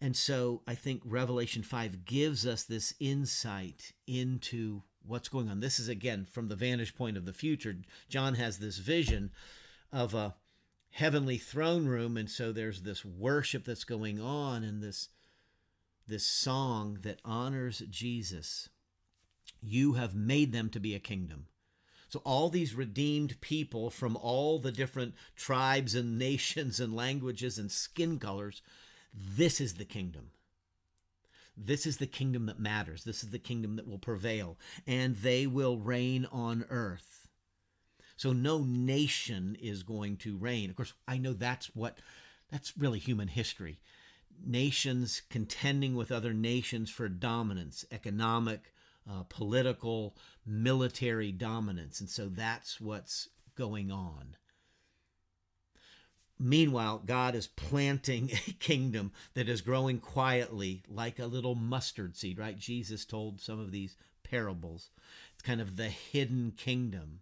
And 0.00 0.16
so 0.16 0.62
I 0.66 0.74
think 0.74 1.02
Revelation 1.04 1.62
5 1.62 2.04
gives 2.04 2.46
us 2.46 2.64
this 2.64 2.94
insight 2.98 3.92
into 4.06 4.82
what's 5.06 5.28
going 5.28 5.48
on. 5.48 5.60
This 5.60 5.78
is 5.78 5.88
again 5.88 6.26
from 6.30 6.48
the 6.48 6.56
vantage 6.56 6.94
point 6.94 7.16
of 7.16 7.26
the 7.26 7.32
future. 7.32 7.76
John 8.08 8.34
has 8.34 8.58
this 8.58 8.78
vision 8.78 9.30
of 9.92 10.14
a 10.14 10.34
heavenly 10.92 11.38
throne 11.38 11.86
room 11.86 12.16
and 12.16 12.28
so 12.28 12.52
there's 12.52 12.82
this 12.82 13.04
worship 13.04 13.64
that's 13.64 13.84
going 13.84 14.20
on 14.20 14.64
and 14.64 14.82
this 14.82 15.08
this 16.08 16.26
song 16.26 16.98
that 17.02 17.20
honors 17.24 17.80
Jesus 17.88 18.68
you 19.62 19.94
have 19.94 20.14
made 20.14 20.52
them 20.52 20.68
to 20.70 20.80
be 20.80 20.94
a 20.94 21.00
kingdom. 21.00 21.46
So, 22.10 22.20
all 22.24 22.48
these 22.48 22.74
redeemed 22.74 23.40
people 23.40 23.88
from 23.88 24.16
all 24.16 24.58
the 24.58 24.72
different 24.72 25.14
tribes 25.36 25.94
and 25.94 26.18
nations 26.18 26.80
and 26.80 26.94
languages 26.94 27.56
and 27.56 27.70
skin 27.70 28.18
colors, 28.18 28.62
this 29.14 29.60
is 29.60 29.74
the 29.74 29.84
kingdom. 29.84 30.30
This 31.56 31.86
is 31.86 31.98
the 31.98 32.06
kingdom 32.06 32.46
that 32.46 32.58
matters. 32.58 33.04
This 33.04 33.22
is 33.22 33.30
the 33.30 33.38
kingdom 33.38 33.76
that 33.76 33.86
will 33.86 33.98
prevail, 33.98 34.58
and 34.86 35.16
they 35.16 35.46
will 35.46 35.78
reign 35.78 36.26
on 36.32 36.64
earth. 36.68 37.28
So, 38.16 38.32
no 38.32 38.64
nation 38.64 39.56
is 39.60 39.84
going 39.84 40.16
to 40.18 40.36
reign. 40.36 40.68
Of 40.68 40.76
course, 40.76 40.94
I 41.06 41.16
know 41.16 41.32
that's 41.32 41.66
what, 41.76 41.98
that's 42.50 42.76
really 42.76 42.98
human 42.98 43.28
history. 43.28 43.78
Nations 44.44 45.22
contending 45.30 45.94
with 45.94 46.10
other 46.10 46.32
nations 46.34 46.90
for 46.90 47.08
dominance, 47.08 47.84
economic, 47.92 48.72
uh, 49.08 49.24
political, 49.28 50.16
military 50.46 51.32
dominance. 51.32 52.00
And 52.00 52.08
so 52.08 52.28
that's 52.28 52.80
what's 52.80 53.28
going 53.56 53.90
on. 53.90 54.36
Meanwhile, 56.38 57.02
God 57.04 57.34
is 57.34 57.46
planting 57.46 58.30
a 58.48 58.52
kingdom 58.52 59.12
that 59.34 59.48
is 59.48 59.60
growing 59.60 59.98
quietly 59.98 60.82
like 60.88 61.18
a 61.18 61.26
little 61.26 61.54
mustard 61.54 62.16
seed, 62.16 62.38
right? 62.38 62.58
Jesus 62.58 63.04
told 63.04 63.40
some 63.40 63.60
of 63.60 63.72
these 63.72 63.96
parables. 64.22 64.90
It's 65.34 65.42
kind 65.42 65.60
of 65.60 65.76
the 65.76 65.88
hidden 65.88 66.52
kingdom. 66.56 67.20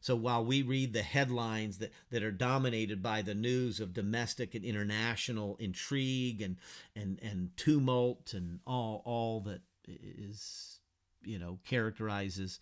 So 0.00 0.14
while 0.14 0.44
we 0.44 0.60
read 0.60 0.92
the 0.92 1.02
headlines 1.02 1.78
that, 1.78 1.90
that 2.10 2.22
are 2.22 2.30
dominated 2.30 3.02
by 3.02 3.22
the 3.22 3.34
news 3.34 3.80
of 3.80 3.94
domestic 3.94 4.54
and 4.54 4.62
international 4.62 5.56
intrigue 5.58 6.42
and, 6.42 6.58
and, 6.94 7.18
and 7.22 7.56
tumult 7.56 8.34
and 8.34 8.60
all, 8.66 9.00
all 9.06 9.40
that 9.40 9.62
is 9.86 10.80
you 11.22 11.38
know 11.38 11.58
characterizes 11.64 12.60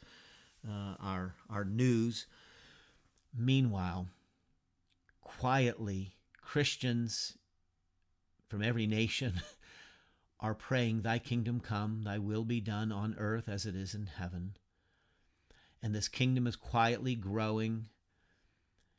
uh, 0.69 0.95
our 1.01 1.35
our 1.51 1.65
news. 1.65 2.27
Meanwhile, 3.37 4.09
quietly, 5.23 6.17
Christians 6.41 7.39
from 8.49 8.63
every 8.63 8.87
nation 8.87 9.41
are 10.41 10.55
praying, 10.55 11.03
Thy 11.03 11.19
kingdom 11.19 11.61
come, 11.61 12.03
Thy 12.05 12.19
will 12.19 12.45
be 12.45 12.61
done 12.61 12.93
on 12.93 13.15
earth 13.19 13.49
as 13.49 13.65
it 13.65 13.75
is 13.75 13.95
in 13.95 14.07
heaven. 14.07 14.57
And 15.83 15.95
this 15.95 16.09
kingdom 16.09 16.47
is 16.47 16.57
quietly 16.57 17.15
growing. 17.15 17.87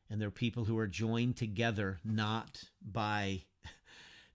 And 0.09 0.19
there 0.19 0.27
are 0.27 0.31
people 0.31 0.65
who 0.65 0.77
are 0.77 0.87
joined 0.87 1.37
together 1.37 1.99
not 2.03 2.63
by 2.81 3.43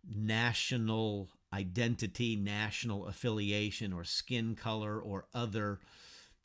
national 0.09 1.31
identity, 1.53 2.37
national 2.37 3.07
affiliation, 3.07 3.93
or 3.93 4.05
skin 4.05 4.55
color, 4.55 5.01
or 5.01 5.27
other 5.35 5.81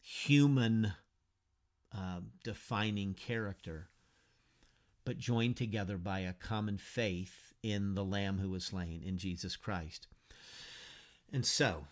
human 0.02 0.94
uh, 1.96 2.20
defining 2.44 3.14
character, 3.14 3.90
but 5.06 5.18
joined 5.18 5.58
together 5.58 5.98
by 5.98 6.20
a 6.20 6.34
common 6.34 6.78
faith 6.78 7.54
in 7.62 7.96
the 7.96 8.04
Lamb 8.04 8.40
who 8.40 8.50
was 8.50 8.66
slain, 8.66 9.02
in 9.06 9.18
Jesus 9.18 9.56
Christ. 9.56 10.08
And 11.32 11.46
so, 11.46 11.88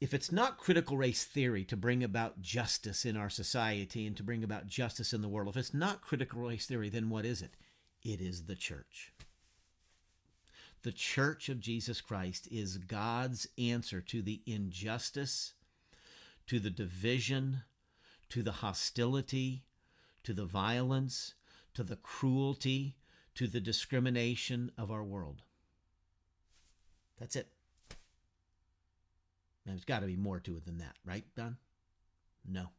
if 0.00 0.14
it's 0.14 0.30
not 0.30 0.58
critical 0.58 0.96
race 0.96 1.24
theory 1.24 1.64
to 1.64 1.76
bring 1.76 2.04
about 2.04 2.40
justice 2.40 3.04
in 3.04 3.16
our 3.16 3.30
society 3.30 4.06
and 4.06 4.16
to 4.16 4.22
bring 4.22 4.44
about 4.44 4.66
justice 4.66 5.12
in 5.12 5.22
the 5.22 5.28
world, 5.28 5.48
if 5.48 5.56
it's 5.56 5.74
not 5.74 6.02
critical 6.02 6.42
race 6.42 6.66
theory, 6.66 6.88
then 6.88 7.10
what 7.10 7.24
is 7.24 7.42
it? 7.42 7.54
It 8.04 8.20
is 8.20 8.44
the 8.44 8.54
church. 8.54 9.12
The 10.82 10.92
church 10.92 11.48
of 11.48 11.60
Jesus 11.60 12.00
Christ 12.00 12.48
is 12.50 12.78
God's 12.78 13.48
answer 13.58 14.00
to 14.00 14.22
the 14.22 14.42
injustice, 14.46 15.54
to 16.46 16.60
the 16.60 16.70
division, 16.70 17.62
to 18.28 18.42
the 18.42 18.52
hostility, 18.52 19.64
to 20.22 20.32
the 20.32 20.44
violence, 20.44 21.34
to 21.74 21.82
the 21.82 21.96
cruelty, 21.96 22.96
to 23.34 23.46
the 23.46 23.60
discrimination 23.60 24.70
of 24.78 24.90
our 24.90 25.02
world. 25.02 25.42
That's 27.18 27.36
it. 27.36 27.48
Now, 29.66 29.72
there's 29.72 29.84
got 29.84 30.00
to 30.00 30.06
be 30.06 30.16
more 30.16 30.40
to 30.40 30.56
it 30.56 30.64
than 30.64 30.78
that, 30.78 30.96
right, 31.04 31.24
Don? 31.36 31.56
No. 32.48 32.70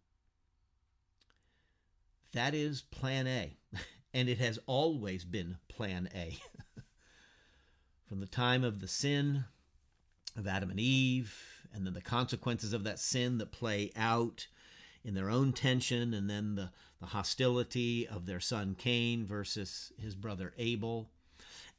That 2.33 2.53
is 2.53 2.81
plan 2.81 3.27
A, 3.27 3.57
and 4.13 4.29
it 4.29 4.37
has 4.37 4.57
always 4.67 5.25
been 5.25 5.57
plan 5.67 6.09
A. 6.15 6.37
from 8.09 8.19
the 8.19 8.25
time 8.25 8.63
of 8.63 8.81
the 8.81 8.87
sin 8.87 9.45
of 10.35 10.47
Adam 10.47 10.71
and 10.71 10.79
Eve, 10.79 11.67
and 11.71 11.85
then 11.85 11.93
the 11.93 12.01
consequences 12.01 12.73
of 12.73 12.83
that 12.83 12.97
sin 12.97 13.37
that 13.37 13.51
play 13.51 13.91
out 13.95 14.47
in 15.05 15.13
their 15.13 15.29
own 15.29 15.53
tension, 15.53 16.11
and 16.15 16.27
then 16.27 16.55
the, 16.55 16.71
the 16.99 17.05
hostility 17.05 18.07
of 18.07 18.25
their 18.25 18.39
son 18.39 18.75
Cain 18.75 19.27
versus 19.27 19.93
his 20.01 20.15
brother 20.15 20.53
Abel, 20.57 21.11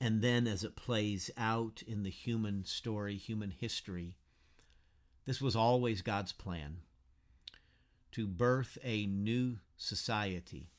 and 0.00 0.22
then 0.22 0.46
as 0.46 0.62
it 0.62 0.76
plays 0.76 1.32
out 1.36 1.82
in 1.84 2.04
the 2.04 2.10
human 2.10 2.64
story, 2.64 3.16
human 3.16 3.50
history. 3.50 4.14
This 5.26 5.40
was 5.40 5.56
always 5.56 6.00
God's 6.00 6.32
plan 6.32 6.76
to 8.12 8.28
birth 8.28 8.78
a 8.84 9.04
new 9.04 9.58
society 9.76 10.70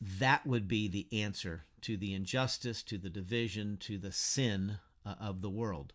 that 0.00 0.46
would 0.46 0.68
be 0.68 0.88
the 0.88 1.06
answer 1.22 1.64
to 1.82 1.96
the 1.96 2.14
injustice, 2.14 2.82
to 2.82 2.98
the 2.98 3.10
division, 3.10 3.76
to 3.78 3.98
the 3.98 4.12
sin 4.12 4.78
uh, 5.04 5.14
of 5.20 5.42
the 5.42 5.50
world. 5.50 5.92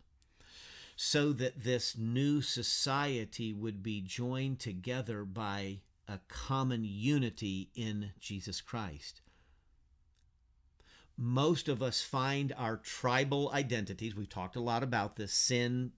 So 0.95 1.31
that 1.33 1.63
this 1.63 1.97
new 1.97 2.41
society 2.41 3.53
would 3.53 3.81
be 3.81 4.01
joined 4.01 4.59
together 4.59 5.23
by 5.23 5.79
a 6.07 6.19
common 6.27 6.83
unity 6.83 7.69
in 7.75 8.11
Jesus 8.19 8.61
Christ. 8.61 9.21
Most 11.17 11.67
of 11.67 11.81
us 11.81 12.01
find 12.01 12.53
our 12.57 12.77
tribal 12.77 13.51
identities. 13.53 14.15
We've 14.15 14.29
talked 14.29 14.55
a 14.55 14.61
lot 14.61 14.83
about 14.83 15.15
this. 15.15 15.33
Sin, 15.33 15.91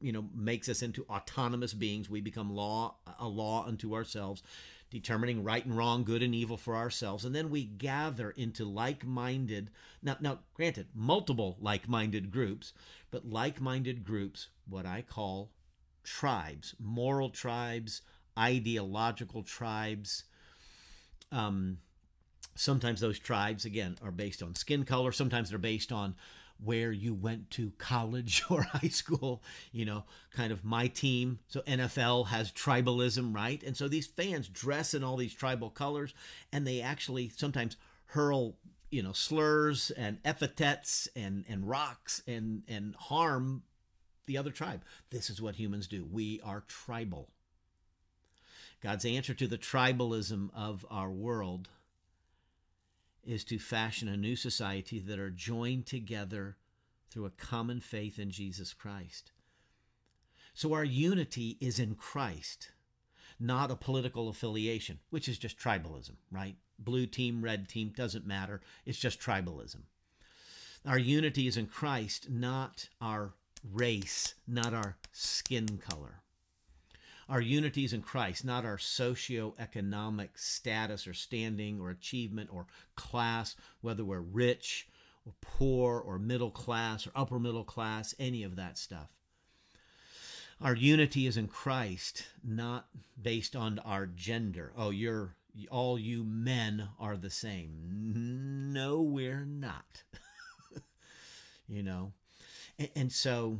you 0.00 0.12
know, 0.12 0.26
makes 0.34 0.68
us 0.68 0.82
into 0.82 1.04
autonomous 1.04 1.72
beings. 1.72 2.10
We 2.10 2.20
become 2.20 2.50
law, 2.50 2.96
a 3.18 3.28
law 3.28 3.64
unto 3.66 3.94
ourselves, 3.94 4.42
determining 4.90 5.42
right 5.42 5.64
and 5.64 5.76
wrong, 5.76 6.04
good 6.04 6.22
and 6.22 6.34
evil 6.34 6.56
for 6.56 6.76
ourselves. 6.76 7.24
And 7.24 7.34
then 7.34 7.50
we 7.50 7.64
gather 7.64 8.30
into 8.30 8.64
like-minded, 8.64 9.70
now, 10.02 10.16
now 10.20 10.38
granted, 10.54 10.86
multiple 10.94 11.56
like-minded 11.60 12.30
groups, 12.30 12.72
but 13.10 13.26
like-minded 13.26 14.04
groups, 14.04 14.48
what 14.68 14.86
I 14.86 15.02
call 15.02 15.50
tribes, 16.04 16.74
moral 16.78 17.30
tribes, 17.30 18.02
ideological 18.38 19.42
tribes. 19.42 20.24
Um, 21.32 21.78
sometimes 22.54 23.00
those 23.00 23.18
tribes, 23.18 23.64
again, 23.64 23.96
are 24.02 24.12
based 24.12 24.42
on 24.42 24.54
skin 24.54 24.84
color. 24.84 25.10
Sometimes 25.12 25.50
they're 25.50 25.58
based 25.58 25.90
on 25.90 26.14
where 26.62 26.92
you 26.92 27.14
went 27.14 27.50
to 27.52 27.72
college 27.78 28.42
or 28.50 28.62
high 28.62 28.88
school, 28.88 29.42
you 29.72 29.84
know, 29.84 30.04
kind 30.34 30.52
of 30.52 30.64
my 30.64 30.88
team. 30.88 31.38
So 31.48 31.60
NFL 31.62 32.28
has 32.28 32.52
tribalism, 32.52 33.34
right? 33.34 33.62
And 33.62 33.76
so 33.76 33.88
these 33.88 34.06
fans 34.06 34.48
dress 34.48 34.94
in 34.94 35.04
all 35.04 35.16
these 35.16 35.34
tribal 35.34 35.70
colors 35.70 36.14
and 36.52 36.66
they 36.66 36.80
actually 36.80 37.30
sometimes 37.36 37.76
hurl, 38.06 38.56
you 38.90 39.02
know, 39.02 39.12
slurs 39.12 39.90
and 39.90 40.18
epithets 40.24 41.08
and 41.16 41.44
and 41.48 41.68
rocks 41.68 42.22
and 42.26 42.62
and 42.68 42.94
harm 42.94 43.62
the 44.26 44.38
other 44.38 44.50
tribe. 44.50 44.82
This 45.10 45.30
is 45.30 45.40
what 45.40 45.56
humans 45.56 45.86
do. 45.86 46.04
We 46.10 46.40
are 46.44 46.64
tribal. 46.66 47.28
God's 48.82 49.04
answer 49.04 49.34
to 49.34 49.46
the 49.46 49.58
tribalism 49.58 50.50
of 50.54 50.84
our 50.90 51.10
world 51.10 51.68
is 53.26 53.44
to 53.44 53.58
fashion 53.58 54.08
a 54.08 54.16
new 54.16 54.36
society 54.36 54.98
that 55.00 55.18
are 55.18 55.30
joined 55.30 55.86
together 55.86 56.56
through 57.10 57.26
a 57.26 57.30
common 57.30 57.80
faith 57.80 58.18
in 58.18 58.30
Jesus 58.30 58.72
Christ. 58.72 59.32
So 60.54 60.72
our 60.72 60.84
unity 60.84 61.58
is 61.60 61.78
in 61.78 61.96
Christ, 61.96 62.70
not 63.38 63.70
a 63.70 63.76
political 63.76 64.28
affiliation, 64.28 65.00
which 65.10 65.28
is 65.28 65.38
just 65.38 65.58
tribalism, 65.58 66.12
right? 66.30 66.56
Blue 66.78 67.06
team, 67.06 67.42
red 67.42 67.68
team, 67.68 67.92
doesn't 67.94 68.26
matter. 68.26 68.60
It's 68.84 68.98
just 68.98 69.20
tribalism. 69.20 69.82
Our 70.86 70.98
unity 70.98 71.46
is 71.46 71.56
in 71.56 71.66
Christ, 71.66 72.30
not 72.30 72.88
our 73.00 73.34
race, 73.72 74.34
not 74.46 74.72
our 74.72 74.96
skin 75.12 75.78
color. 75.78 76.20
Our 77.28 77.40
unity 77.40 77.84
is 77.84 77.92
in 77.92 78.02
Christ, 78.02 78.44
not 78.44 78.64
our 78.64 78.76
socioeconomic 78.76 80.28
status 80.36 81.08
or 81.08 81.14
standing 81.14 81.80
or 81.80 81.90
achievement 81.90 82.50
or 82.52 82.66
class, 82.94 83.56
whether 83.80 84.04
we're 84.04 84.20
rich 84.20 84.88
or 85.26 85.32
poor 85.40 85.98
or 85.98 86.18
middle 86.18 86.52
class 86.52 87.06
or 87.06 87.10
upper 87.16 87.40
middle 87.40 87.64
class, 87.64 88.14
any 88.18 88.44
of 88.44 88.54
that 88.56 88.78
stuff. 88.78 89.08
Our 90.60 90.74
unity 90.74 91.26
is 91.26 91.36
in 91.36 91.48
Christ, 91.48 92.28
not 92.42 92.86
based 93.20 93.56
on 93.56 93.78
our 93.80 94.06
gender. 94.06 94.72
Oh, 94.76 94.90
you're 94.90 95.34
all 95.70 95.98
you 95.98 96.22
men 96.22 96.88
are 96.98 97.16
the 97.16 97.30
same. 97.30 98.72
No, 98.72 99.02
we're 99.02 99.44
not. 99.44 100.04
you 101.68 101.82
know, 101.82 102.12
and, 102.78 102.88
and 102.94 103.12
so 103.12 103.58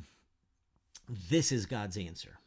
this 1.08 1.52
is 1.52 1.66
God's 1.66 1.96
answer. 1.96 2.38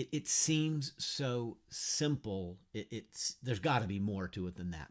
It, 0.00 0.08
it 0.12 0.28
seems 0.28 0.92
so 0.96 1.58
simple. 1.68 2.56
It, 2.72 2.88
it's 2.90 3.36
there's 3.42 3.58
got 3.58 3.82
to 3.82 3.86
be 3.86 3.98
more 3.98 4.28
to 4.28 4.46
it 4.46 4.56
than 4.56 4.70
that. 4.70 4.90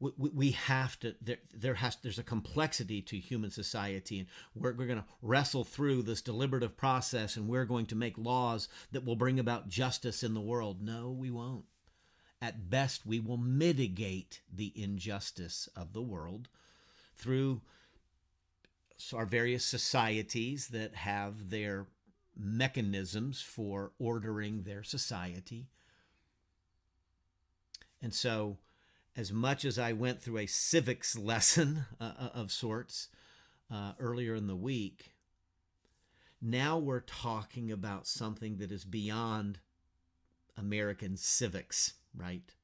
We, 0.00 0.12
we, 0.16 0.30
we 0.30 0.50
have 0.52 0.98
to 1.00 1.14
there, 1.20 1.36
there 1.54 1.74
has 1.74 1.98
there's 2.02 2.18
a 2.18 2.22
complexity 2.22 3.02
to 3.02 3.18
human 3.18 3.50
society 3.50 4.20
and 4.20 4.28
we're, 4.54 4.72
we're 4.72 4.86
going 4.86 5.00
to 5.00 5.04
wrestle 5.20 5.62
through 5.62 6.02
this 6.02 6.22
deliberative 6.22 6.74
process 6.74 7.36
and 7.36 7.48
we're 7.48 7.66
going 7.66 7.84
to 7.86 7.96
make 7.96 8.16
laws 8.16 8.68
that 8.92 9.04
will 9.04 9.16
bring 9.16 9.38
about 9.38 9.68
justice 9.68 10.22
in 10.22 10.32
the 10.32 10.40
world 10.40 10.80
no 10.80 11.10
we 11.10 11.30
won't 11.30 11.64
at 12.40 12.70
best 12.70 13.04
we 13.04 13.18
will 13.18 13.36
mitigate 13.36 14.40
the 14.50 14.72
injustice 14.80 15.68
of 15.76 15.92
the 15.92 16.02
world 16.02 16.48
through 17.16 17.60
our 19.12 19.26
various 19.26 19.64
societies 19.64 20.68
that 20.68 20.94
have 20.94 21.50
their 21.50 21.86
mechanisms 22.38 23.40
for 23.40 23.92
ordering 23.98 24.62
their 24.62 24.82
society. 24.82 25.66
And 28.00 28.14
so, 28.14 28.58
as 29.16 29.32
much 29.32 29.64
as 29.64 29.78
I 29.78 29.92
went 29.92 30.22
through 30.22 30.38
a 30.38 30.46
civics 30.46 31.18
lesson 31.18 31.84
uh, 32.00 32.12
uh, 32.18 32.28
of 32.34 32.52
sorts 32.52 33.08
uh, 33.70 33.92
earlier 33.98 34.34
in 34.34 34.46
the 34.46 34.56
week, 34.56 35.12
now 36.40 36.78
we're 36.78 37.00
talking 37.00 37.72
about 37.72 38.06
something 38.06 38.58
that 38.58 38.70
is 38.70 38.84
beyond 38.84 39.58
American 40.56 41.16
civics, 41.16 41.94
right? 42.16 42.54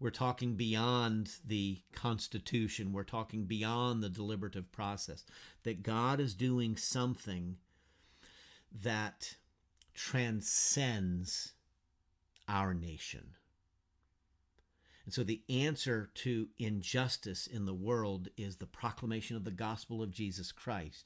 We're 0.00 0.10
talking 0.10 0.54
beyond 0.54 1.30
the 1.46 1.82
Constitution. 1.92 2.92
We're 2.92 3.04
talking 3.04 3.44
beyond 3.44 4.02
the 4.02 4.08
deliberative 4.08 4.72
process. 4.72 5.24
That 5.62 5.82
God 5.82 6.20
is 6.20 6.34
doing 6.34 6.76
something 6.76 7.56
that 8.82 9.36
transcends 9.94 11.52
our 12.48 12.74
nation. 12.74 13.34
And 15.04 15.12
so 15.12 15.22
the 15.22 15.42
answer 15.48 16.10
to 16.14 16.48
injustice 16.58 17.46
in 17.46 17.66
the 17.66 17.74
world 17.74 18.28
is 18.36 18.56
the 18.56 18.66
proclamation 18.66 19.36
of 19.36 19.44
the 19.44 19.50
gospel 19.50 20.02
of 20.02 20.10
Jesus 20.10 20.50
Christ. 20.50 21.04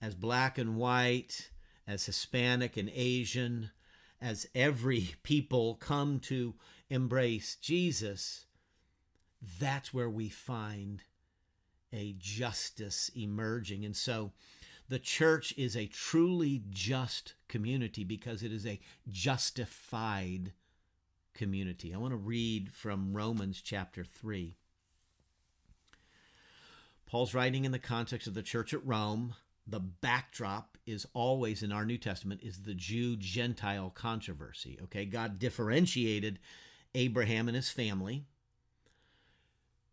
As 0.00 0.14
black 0.14 0.58
and 0.58 0.76
white, 0.76 1.50
as 1.86 2.06
Hispanic 2.06 2.76
and 2.76 2.90
Asian, 2.94 3.70
as 4.20 4.46
every 4.54 5.14
people 5.22 5.76
come 5.76 6.20
to 6.20 6.54
embrace 6.90 7.56
Jesus, 7.56 8.46
that's 9.58 9.94
where 9.94 10.10
we 10.10 10.28
find 10.28 11.02
a 11.92 12.14
justice 12.18 13.10
emerging. 13.16 13.84
And 13.84 13.96
so 13.96 14.32
the 14.92 14.98
church 14.98 15.54
is 15.56 15.74
a 15.74 15.86
truly 15.86 16.62
just 16.68 17.32
community 17.48 18.04
because 18.04 18.42
it 18.42 18.52
is 18.52 18.66
a 18.66 18.78
justified 19.08 20.52
community. 21.32 21.94
I 21.94 21.96
want 21.96 22.12
to 22.12 22.18
read 22.18 22.74
from 22.74 23.14
Romans 23.14 23.62
chapter 23.62 24.04
3. 24.04 24.54
Paul's 27.06 27.32
writing 27.32 27.64
in 27.64 27.72
the 27.72 27.78
context 27.78 28.26
of 28.26 28.34
the 28.34 28.42
church 28.42 28.74
at 28.74 28.86
Rome. 28.86 29.34
The 29.66 29.80
backdrop 29.80 30.76
is 30.84 31.06
always 31.14 31.62
in 31.62 31.72
our 31.72 31.86
New 31.86 31.96
Testament 31.96 32.42
is 32.42 32.64
the 32.64 32.74
Jew 32.74 33.16
Gentile 33.16 33.88
controversy. 33.88 34.78
Okay, 34.82 35.06
God 35.06 35.38
differentiated 35.38 36.38
Abraham 36.94 37.48
and 37.48 37.56
his 37.56 37.70
family 37.70 38.26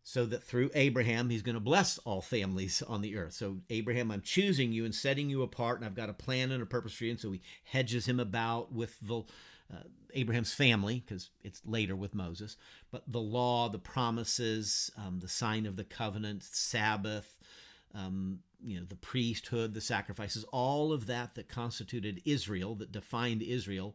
so 0.02 0.24
that 0.26 0.42
through 0.42 0.70
Abraham, 0.74 1.30
he's 1.30 1.42
going 1.42 1.54
to 1.54 1.60
bless 1.60 1.98
all 1.98 2.20
families 2.20 2.82
on 2.82 3.02
the 3.02 3.16
earth. 3.16 3.34
So, 3.34 3.58
Abraham, 3.68 4.10
I'm 4.10 4.22
choosing 4.22 4.72
you 4.72 4.84
and 4.84 4.94
setting 4.94 5.28
you 5.28 5.42
apart, 5.42 5.78
and 5.78 5.84
I've 5.84 5.94
got 5.94 6.08
a 6.08 6.14
plan 6.14 6.50
and 6.50 6.62
a 6.62 6.66
purpose 6.66 6.94
for 6.94 7.04
you. 7.04 7.10
And 7.10 7.20
so 7.20 7.32
he 7.32 7.42
hedges 7.64 8.06
him 8.06 8.18
about 8.18 8.72
with 8.72 8.96
the 9.00 9.20
uh, 9.72 9.84
Abraham's 10.14 10.54
family, 10.54 11.04
because 11.06 11.30
it's 11.44 11.62
later 11.64 11.94
with 11.94 12.14
Moses, 12.14 12.56
but 12.90 13.04
the 13.06 13.20
law, 13.20 13.68
the 13.68 13.78
promises, 13.78 14.90
um, 14.96 15.20
the 15.20 15.28
sign 15.28 15.66
of 15.66 15.76
the 15.76 15.84
covenant, 15.84 16.42
Sabbath, 16.42 17.38
um, 17.94 18.40
you 18.62 18.78
know, 18.78 18.86
the 18.88 18.96
priesthood, 18.96 19.74
the 19.74 19.80
sacrifices, 19.80 20.44
all 20.52 20.92
of 20.92 21.06
that 21.06 21.34
that 21.34 21.48
constituted 21.48 22.20
Israel, 22.24 22.74
that 22.76 22.92
defined 22.92 23.42
Israel 23.42 23.94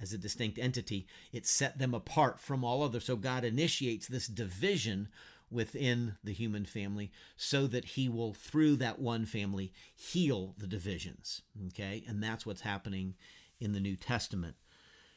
as 0.00 0.12
a 0.12 0.18
distinct 0.18 0.58
entity, 0.58 1.06
it 1.32 1.46
set 1.46 1.78
them 1.78 1.94
apart 1.94 2.40
from 2.40 2.64
all 2.64 2.82
others. 2.82 3.04
So 3.04 3.16
God 3.16 3.44
initiates 3.44 4.08
this 4.08 4.26
division 4.26 5.08
within 5.52 6.16
the 6.24 6.32
human 6.32 6.64
family 6.64 7.12
so 7.36 7.66
that 7.66 7.84
he 7.84 8.08
will, 8.08 8.32
through 8.32 8.76
that 8.76 8.98
one 8.98 9.26
family, 9.26 9.72
heal 9.94 10.54
the 10.58 10.66
divisions. 10.66 11.42
Okay? 11.68 12.02
And 12.08 12.22
that's 12.22 12.46
what's 12.46 12.62
happening 12.62 13.14
in 13.60 13.72
the 13.72 13.80
New 13.80 13.96
Testament. 13.96 14.56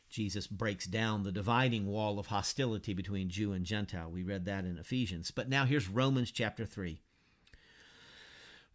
Jesus 0.09 0.47
breaks 0.47 0.85
down 0.85 1.23
the 1.23 1.31
dividing 1.31 1.87
wall 1.87 2.19
of 2.19 2.27
hostility 2.27 2.93
between 2.93 3.29
Jew 3.29 3.51
and 3.53 3.65
Gentile. 3.65 4.09
We 4.09 4.23
read 4.23 4.45
that 4.45 4.65
in 4.65 4.77
Ephesians. 4.77 5.31
But 5.31 5.49
now 5.49 5.65
here's 5.65 5.89
Romans 5.89 6.31
chapter 6.31 6.65
3, 6.65 7.01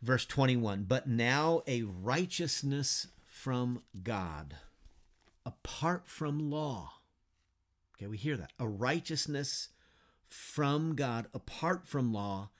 verse 0.02 0.26
21. 0.26 0.84
But 0.84 1.08
now 1.08 1.62
a 1.66 1.82
righteousness 1.82 3.06
from 3.26 3.82
God, 4.02 4.56
apart 5.46 6.08
from 6.08 6.50
law. 6.50 6.94
Okay, 7.96 8.06
we 8.06 8.16
hear 8.16 8.36
that. 8.36 8.52
A 8.58 8.66
righteousness 8.66 9.68
from 10.30 10.94
God 10.94 11.26
apart 11.34 11.86
from 11.86 12.12
law 12.12 12.50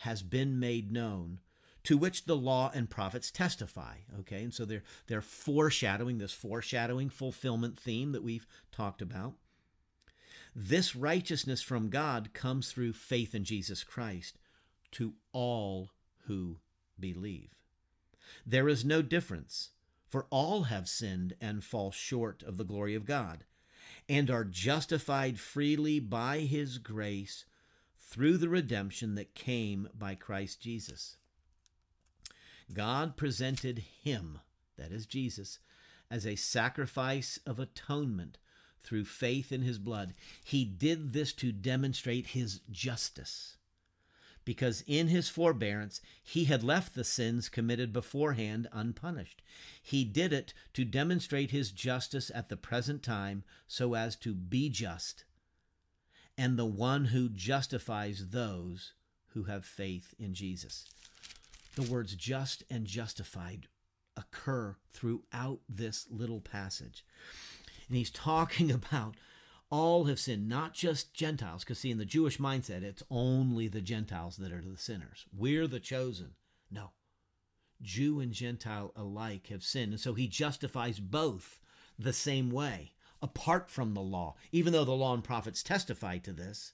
has 0.00 0.22
been 0.22 0.60
made 0.60 0.92
known, 0.92 1.40
to 1.84 1.96
which 1.96 2.24
the 2.26 2.36
law 2.36 2.70
and 2.74 2.90
prophets 2.90 3.30
testify. 3.30 3.96
Okay, 4.20 4.42
and 4.42 4.52
so 4.52 4.64
they're 4.64 4.82
they're 5.06 5.22
foreshadowing 5.22 6.18
this 6.18 6.32
foreshadowing 6.32 7.08
fulfillment 7.10 7.78
theme 7.78 8.12
that 8.12 8.22
we've 8.22 8.46
talked 8.72 9.00
about. 9.00 9.34
This 10.54 10.96
righteousness 10.96 11.60
from 11.60 11.90
God 11.90 12.32
comes 12.32 12.72
through 12.72 12.94
faith 12.94 13.34
in 13.34 13.44
Jesus 13.44 13.84
Christ 13.84 14.38
to 14.92 15.14
all 15.32 15.90
who 16.26 16.58
believe. 16.98 17.54
There 18.44 18.68
is 18.68 18.84
no 18.84 19.02
difference, 19.02 19.70
for 20.08 20.26
all 20.30 20.64
have 20.64 20.88
sinned 20.88 21.34
and 21.40 21.62
fall 21.62 21.90
short 21.90 22.42
of 22.42 22.56
the 22.56 22.64
glory 22.64 22.94
of 22.94 23.04
God, 23.04 23.44
and 24.08 24.30
are 24.30 24.44
justified 24.44 25.38
freely 25.38 25.98
by 26.00 26.40
his 26.40 26.78
grace 26.78 27.44
through 27.98 28.38
the 28.38 28.48
redemption 28.48 29.14
that 29.16 29.34
came 29.34 29.88
by 29.96 30.14
Christ 30.14 30.60
Jesus. 30.60 31.16
God 32.72 33.16
presented 33.16 33.84
him, 34.02 34.40
that 34.76 34.92
is 34.92 35.06
Jesus, 35.06 35.58
as 36.10 36.26
a 36.26 36.36
sacrifice 36.36 37.38
of 37.46 37.58
atonement 37.58 38.38
through 38.78 39.04
faith 39.04 39.50
in 39.50 39.62
his 39.62 39.78
blood. 39.78 40.14
He 40.44 40.64
did 40.64 41.12
this 41.12 41.32
to 41.34 41.50
demonstrate 41.50 42.28
his 42.28 42.60
justice, 42.70 43.56
because 44.46 44.82
in 44.86 45.08
his 45.08 45.28
forbearance 45.28 46.00
he 46.22 46.44
had 46.44 46.64
left 46.64 46.94
the 46.94 47.04
sins 47.04 47.50
committed 47.50 47.92
beforehand 47.92 48.66
unpunished. 48.72 49.42
He 49.82 50.04
did 50.04 50.32
it 50.32 50.54
to 50.72 50.86
demonstrate 50.86 51.50
his 51.50 51.70
justice 51.70 52.30
at 52.34 52.48
the 52.48 52.56
present 52.56 53.02
time 53.02 53.44
so 53.68 53.92
as 53.92 54.16
to 54.16 54.32
be 54.32 54.70
just 54.70 55.24
and 56.38 56.58
the 56.58 56.66
one 56.66 57.06
who 57.06 57.28
justifies 57.28 58.28
those 58.28 58.92
who 59.28 59.44
have 59.44 59.64
faith 59.64 60.14
in 60.18 60.34
Jesus. 60.34 60.86
The 61.74 61.90
words 61.90 62.14
just 62.14 62.62
and 62.70 62.86
justified 62.86 63.68
occur 64.16 64.76
throughout 64.90 65.60
this 65.68 66.06
little 66.10 66.40
passage. 66.40 67.04
And 67.88 67.96
he's 67.96 68.10
talking 68.10 68.70
about 68.70 69.14
all 69.70 70.04
have 70.04 70.20
sinned, 70.20 70.48
not 70.48 70.74
just 70.74 71.12
Gentiles, 71.14 71.64
because 71.64 71.80
see, 71.80 71.90
in 71.90 71.98
the 71.98 72.04
Jewish 72.04 72.38
mindset, 72.38 72.82
it's 72.82 73.02
only 73.10 73.68
the 73.68 73.80
Gentiles 73.80 74.36
that 74.36 74.52
are 74.52 74.62
the 74.62 74.76
sinners. 74.76 75.26
We're 75.36 75.66
the 75.66 75.80
chosen. 75.80 76.34
No. 76.70 76.92
Jew 77.82 78.20
and 78.20 78.32
Gentile 78.32 78.92
alike 78.96 79.48
have 79.48 79.64
sinned. 79.64 79.92
And 79.92 80.00
so 80.00 80.14
he 80.14 80.28
justifies 80.28 81.00
both 81.00 81.60
the 81.98 82.12
same 82.12 82.50
way 82.50 82.92
apart 83.20 83.70
from 83.70 83.94
the 83.94 84.02
law, 84.02 84.36
even 84.52 84.72
though 84.72 84.84
the 84.84 84.92
law 84.92 85.14
and 85.14 85.24
prophets 85.24 85.62
testify 85.62 86.18
to 86.18 86.32
this. 86.32 86.72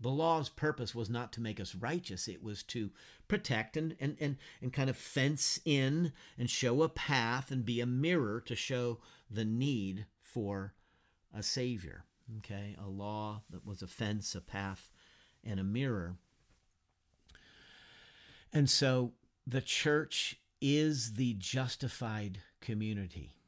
The 0.00 0.10
law's 0.10 0.48
purpose 0.48 0.94
was 0.94 1.10
not 1.10 1.32
to 1.32 1.40
make 1.40 1.58
us 1.58 1.74
righteous, 1.74 2.28
it 2.28 2.42
was 2.42 2.62
to 2.64 2.90
protect 3.26 3.76
and, 3.76 3.96
and, 3.98 4.16
and, 4.20 4.36
and 4.62 4.72
kind 4.72 4.88
of 4.88 4.96
fence 4.96 5.58
in 5.64 6.12
and 6.38 6.48
show 6.48 6.82
a 6.82 6.88
path 6.88 7.50
and 7.50 7.64
be 7.64 7.80
a 7.80 7.86
mirror 7.86 8.40
to 8.42 8.54
show 8.54 8.98
the 9.28 9.44
need 9.44 10.06
for 10.22 10.74
a 11.36 11.42
Savior. 11.42 12.04
Okay, 12.38 12.76
a 12.78 12.88
law 12.88 13.42
that 13.50 13.64
was 13.64 13.80
a 13.80 13.86
fence, 13.86 14.34
a 14.34 14.40
path, 14.40 14.90
and 15.42 15.58
a 15.58 15.64
mirror. 15.64 16.16
And 18.52 18.68
so 18.68 19.12
the 19.46 19.62
church 19.62 20.36
is 20.60 21.14
the 21.14 21.34
justified 21.38 22.40
community 22.60 23.38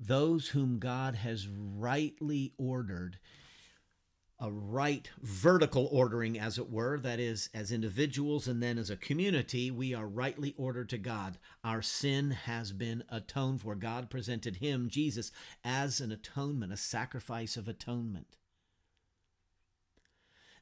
those 0.00 0.48
whom 0.48 0.78
God 0.78 1.14
has 1.14 1.46
rightly 1.46 2.54
ordered, 2.56 3.18
a 4.40 4.50
right 4.50 5.08
vertical 5.20 5.88
ordering, 5.92 6.38
as 6.38 6.56
it 6.56 6.70
were, 6.70 6.98
that 6.98 7.20
is, 7.20 7.50
as 7.52 7.70
individuals 7.70 8.48
and 8.48 8.62
then 8.62 8.78
as 8.78 8.88
a 8.88 8.96
community, 8.96 9.70
we 9.70 9.94
are 9.94 10.06
rightly 10.06 10.54
ordered 10.56 10.88
to 10.88 10.98
God. 10.98 11.38
Our 11.62 11.82
sin 11.82 12.30
has 12.30 12.72
been 12.72 13.04
atoned 13.10 13.60
for. 13.60 13.74
God 13.74 14.08
presented 14.08 14.56
Him, 14.56 14.88
Jesus, 14.88 15.30
as 15.62 16.00
an 16.00 16.10
atonement, 16.10 16.72
a 16.72 16.76
sacrifice 16.76 17.56
of 17.56 17.68
atonement. 17.68 18.36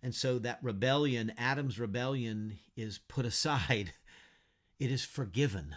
And 0.03 0.15
so 0.15 0.39
that 0.41 0.59
rebellion, 0.63 1.33
Adam's 1.39 1.79
rebellion, 1.79 2.59
is 2.77 2.99
put 2.99 3.25
aside. 3.25 3.93
It 4.81 4.93
is 4.93 5.05
forgiven. 5.05 5.75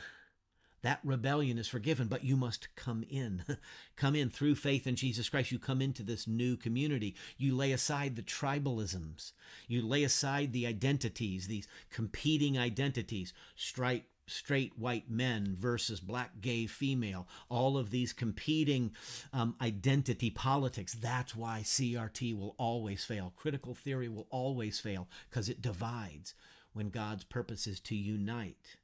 That 0.84 1.00
rebellion 1.04 1.60
is 1.60 1.68
forgiven, 1.68 2.08
but 2.08 2.24
you 2.24 2.36
must 2.36 2.76
come 2.76 3.04
in. 3.10 3.44
come 3.96 4.16
in 4.16 4.30
through 4.30 4.56
faith 4.56 4.88
in 4.88 4.96
Jesus 4.96 5.30
Christ. 5.30 5.52
You 5.52 5.60
come 5.60 5.82
into 5.82 6.02
this 6.02 6.28
new 6.28 6.58
community. 6.58 7.16
You 7.38 7.56
lay 7.56 7.72
aside 7.72 8.16
the 8.16 8.24
tribalisms. 8.24 9.34
You 9.68 9.88
lay 9.88 10.04
aside 10.04 10.54
the 10.54 10.66
identities, 10.66 11.48
these 11.48 11.68
competing 11.92 12.58
identities, 12.58 13.32
straight, 13.56 14.06
straight 14.26 14.78
white 14.78 15.10
men 15.10 15.56
versus 15.56 16.00
black 16.00 16.42
gay 16.42 16.66
female, 16.66 17.28
all 17.48 17.78
of 17.78 17.92
these 17.92 18.12
competing 18.12 18.92
um, 19.34 19.56
identity 19.62 20.32
politics. 20.32 20.94
That's 20.94 21.36
why 21.36 21.62
CRT 21.64 22.36
will 22.36 22.56
always 22.58 23.06
fail. 23.06 23.34
Critical 23.36 23.76
theory 23.76 24.10
will 24.10 24.28
always 24.32 24.80
fail 24.80 25.08
because 25.30 25.48
it 25.48 25.62
divides 25.62 26.34
when 26.74 26.90
God's 26.90 27.26
purpose 27.26 27.68
is 27.68 27.80
to 27.82 27.96
unite 27.96 28.78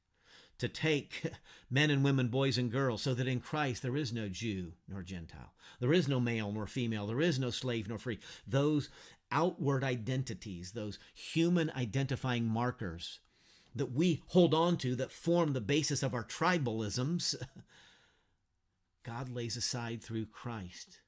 to 0.59 0.67
take 0.67 1.31
men 1.69 1.89
and 1.89 2.03
women, 2.03 2.27
boys 2.27 2.57
and 2.57 2.71
girls, 2.71 3.01
so 3.01 3.13
that 3.13 3.27
in 3.27 3.39
Christ 3.39 3.81
there 3.81 3.97
is 3.97 4.13
no 4.13 4.29
Jew 4.29 4.73
nor 4.87 5.03
Gentile. 5.03 5.53
There 5.79 5.93
is 5.93 6.07
no 6.07 6.19
male 6.19 6.51
nor 6.51 6.67
female. 6.67 7.07
There 7.07 7.21
is 7.21 7.39
no 7.39 7.49
slave 7.49 7.87
nor 7.87 7.97
free. 7.97 8.19
Those 8.47 8.89
outward 9.31 9.83
identities, 9.83 10.71
those 10.71 10.99
human 11.13 11.71
identifying 11.75 12.45
markers 12.45 13.19
that 13.75 13.91
we 13.91 14.23
hold 14.27 14.53
on 14.53 14.77
to 14.77 14.95
that 14.95 15.11
form 15.11 15.53
the 15.53 15.61
basis 15.61 16.01
of 16.01 16.13
our 16.13 16.23
tribalisms, 16.23 17.35
God 19.03 19.29
lays 19.29 19.55
aside 19.55 20.01
through 20.01 20.25
Christ. 20.27 20.99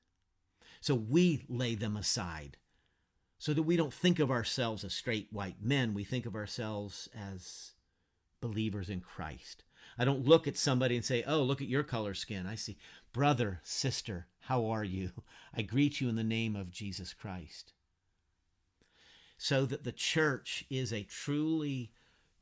So 0.81 0.95
we 0.95 1.43
lay 1.49 1.75
them 1.75 1.97
aside 1.97 2.57
so 3.37 3.53
that 3.53 3.63
we 3.63 3.77
don't 3.77 3.93
think 3.93 4.19
of 4.19 4.29
ourselves 4.29 4.83
as 4.83 4.93
straight 4.93 5.27
white 5.31 5.61
men. 5.61 5.93
We 5.93 6.03
think 6.03 6.25
of 6.25 6.35
ourselves 6.35 7.09
as 7.15 7.71
believers 8.41 8.89
in 8.89 9.01
Christ. 9.01 9.63
I 9.97 10.05
don't 10.05 10.25
look 10.25 10.47
at 10.47 10.57
somebody 10.57 10.95
and 10.95 11.03
say, 11.03 11.23
oh, 11.27 11.43
look 11.43 11.61
at 11.61 11.67
your 11.67 11.83
color 11.83 12.13
skin. 12.13 12.45
I 12.45 12.55
see, 12.55 12.77
brother, 13.11 13.59
sister, 13.63 14.27
how 14.41 14.65
are 14.67 14.83
you? 14.83 15.11
I 15.55 15.61
greet 15.61 15.99
you 15.99 16.09
in 16.09 16.15
the 16.15 16.23
name 16.23 16.55
of 16.55 16.71
Jesus 16.71 17.13
Christ. 17.13 17.73
So 19.37 19.65
that 19.65 19.83
the 19.83 19.91
church 19.91 20.65
is 20.69 20.91
a 20.91 21.03
truly 21.03 21.91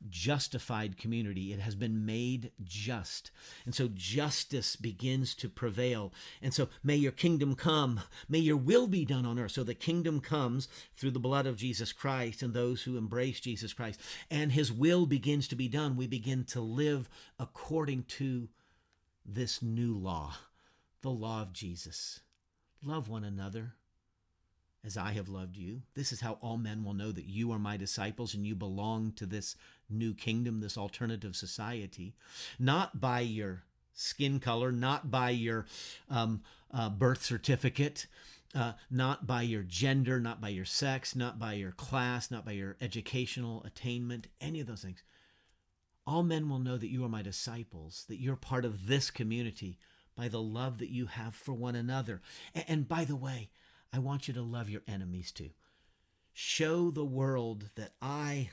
justified 0.08 0.96
community. 0.96 1.52
It 1.52 1.60
has 1.60 1.74
been 1.74 2.06
made 2.06 2.52
just. 2.62 3.30
And 3.64 3.74
so 3.74 3.88
justice 3.94 4.76
begins 4.76 5.34
to 5.36 5.48
prevail. 5.48 6.12
And 6.40 6.54
so 6.54 6.68
may 6.82 6.96
your 6.96 7.12
kingdom 7.12 7.54
come. 7.54 8.00
May 8.28 8.38
your 8.38 8.56
will 8.56 8.86
be 8.86 9.04
done 9.04 9.26
on 9.26 9.38
earth. 9.38 9.52
So 9.52 9.64
the 9.64 9.74
kingdom 9.74 10.20
comes 10.20 10.68
through 10.96 11.12
the 11.12 11.18
blood 11.18 11.46
of 11.46 11.56
Jesus 11.56 11.92
Christ 11.92 12.42
and 12.42 12.54
those 12.54 12.82
who 12.82 12.96
embrace 12.96 13.40
Jesus 13.40 13.72
Christ. 13.72 14.00
And 14.30 14.52
his 14.52 14.72
will 14.72 15.06
begins 15.06 15.48
to 15.48 15.56
be 15.56 15.68
done. 15.68 15.96
We 15.96 16.06
begin 16.06 16.44
to 16.46 16.60
live 16.60 17.08
according 17.38 18.04
to 18.04 18.48
this 19.24 19.62
new 19.62 19.96
law, 19.96 20.34
the 21.02 21.10
law 21.10 21.42
of 21.42 21.52
Jesus. 21.52 22.20
Love 22.82 23.08
one 23.08 23.24
another 23.24 23.74
as 24.84 24.96
I 24.96 25.12
have 25.12 25.28
loved 25.28 25.56
you. 25.56 25.82
This 25.94 26.12
is 26.12 26.20
how 26.20 26.38
all 26.40 26.56
men 26.56 26.84
will 26.84 26.94
know 26.94 27.12
that 27.12 27.26
you 27.26 27.50
are 27.52 27.58
my 27.58 27.76
disciples 27.76 28.34
and 28.34 28.46
you 28.46 28.54
belong 28.54 29.12
to 29.16 29.26
this 29.26 29.56
new 29.90 30.14
kingdom, 30.14 30.60
this 30.60 30.78
alternative 30.78 31.34
society, 31.34 32.14
not 32.58 33.00
by 33.00 33.20
your 33.20 33.64
skin 33.92 34.38
color, 34.38 34.70
not 34.70 35.10
by 35.10 35.30
your 35.30 35.66
um, 36.08 36.42
uh, 36.72 36.88
birth 36.88 37.22
certificate, 37.22 38.06
uh, 38.54 38.72
not 38.90 39.26
by 39.26 39.42
your 39.42 39.62
gender, 39.62 40.20
not 40.20 40.40
by 40.40 40.48
your 40.48 40.64
sex, 40.64 41.16
not 41.16 41.38
by 41.38 41.54
your 41.54 41.72
class, 41.72 42.30
not 42.30 42.44
by 42.44 42.52
your 42.52 42.76
educational 42.80 43.62
attainment, 43.64 44.28
any 44.40 44.60
of 44.60 44.66
those 44.66 44.82
things. 44.82 45.02
All 46.06 46.22
men 46.22 46.48
will 46.48 46.60
know 46.60 46.78
that 46.78 46.90
you 46.90 47.04
are 47.04 47.10
my 47.10 47.22
disciples, 47.22 48.04
that 48.08 48.20
you're 48.20 48.36
part 48.36 48.64
of 48.64 48.86
this 48.86 49.10
community 49.10 49.78
by 50.16 50.28
the 50.28 50.40
love 50.40 50.78
that 50.78 50.88
you 50.90 51.06
have 51.06 51.34
for 51.34 51.52
one 51.52 51.76
another. 51.76 52.22
And, 52.54 52.64
and 52.68 52.88
by 52.88 53.04
the 53.04 53.16
way, 53.16 53.50
I 53.92 53.98
want 53.98 54.28
you 54.28 54.34
to 54.34 54.42
love 54.42 54.68
your 54.68 54.82
enemies 54.86 55.32
too. 55.32 55.50
Show 56.32 56.90
the 56.90 57.04
world 57.04 57.70
that 57.74 57.92
I 58.00 58.50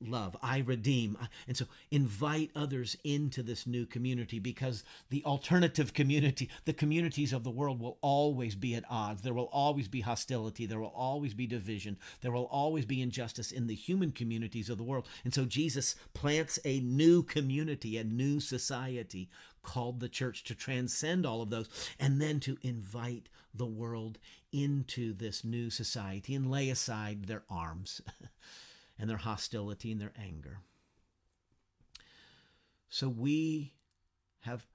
love. 0.00 0.36
I 0.42 0.58
redeem. 0.58 1.16
And 1.46 1.56
so 1.56 1.66
invite 1.90 2.50
others 2.54 2.96
into 3.04 3.42
this 3.42 3.66
new 3.66 3.86
community 3.86 4.38
because 4.38 4.84
the 5.10 5.24
alternative 5.24 5.94
community, 5.94 6.48
the 6.64 6.72
communities 6.72 7.32
of 7.32 7.44
the 7.44 7.50
world 7.50 7.80
will 7.80 7.98
always 8.00 8.54
be 8.54 8.74
at 8.74 8.84
odds. 8.90 9.22
There 9.22 9.34
will 9.34 9.50
always 9.52 9.88
be 9.88 10.00
hostility. 10.02 10.66
There 10.66 10.80
will 10.80 10.88
always 10.88 11.34
be 11.34 11.46
division. 11.46 11.96
There 12.20 12.32
will 12.32 12.46
always 12.46 12.84
be 12.84 13.00
injustice 13.02 13.52
in 13.52 13.66
the 13.66 13.74
human 13.74 14.12
communities 14.12 14.68
of 14.68 14.78
the 14.78 14.84
world. 14.84 15.08
And 15.24 15.32
so 15.32 15.44
Jesus 15.44 15.96
plants 16.14 16.58
a 16.64 16.80
new 16.80 17.22
community, 17.22 17.96
a 17.96 18.04
new 18.04 18.40
society 18.40 19.28
called 19.62 20.00
the 20.00 20.08
church 20.08 20.44
to 20.44 20.54
transcend 20.54 21.26
all 21.26 21.42
of 21.42 21.50
those 21.50 21.68
and 21.98 22.20
then 22.20 22.38
to 22.40 22.56
invite 22.62 23.28
the 23.52 23.66
world 23.66 24.18
into 24.52 25.12
this 25.12 25.44
new 25.44 25.70
society 25.70 26.34
and 26.34 26.50
lay 26.50 26.70
aside 26.70 27.24
their 27.24 27.42
arms. 27.50 28.00
and 28.98 29.08
their 29.08 29.16
hostility 29.16 29.92
and 29.92 30.00
their 30.00 30.12
anger. 30.18 30.58
So 32.88 33.08
we 33.08 33.74
have 34.40 34.66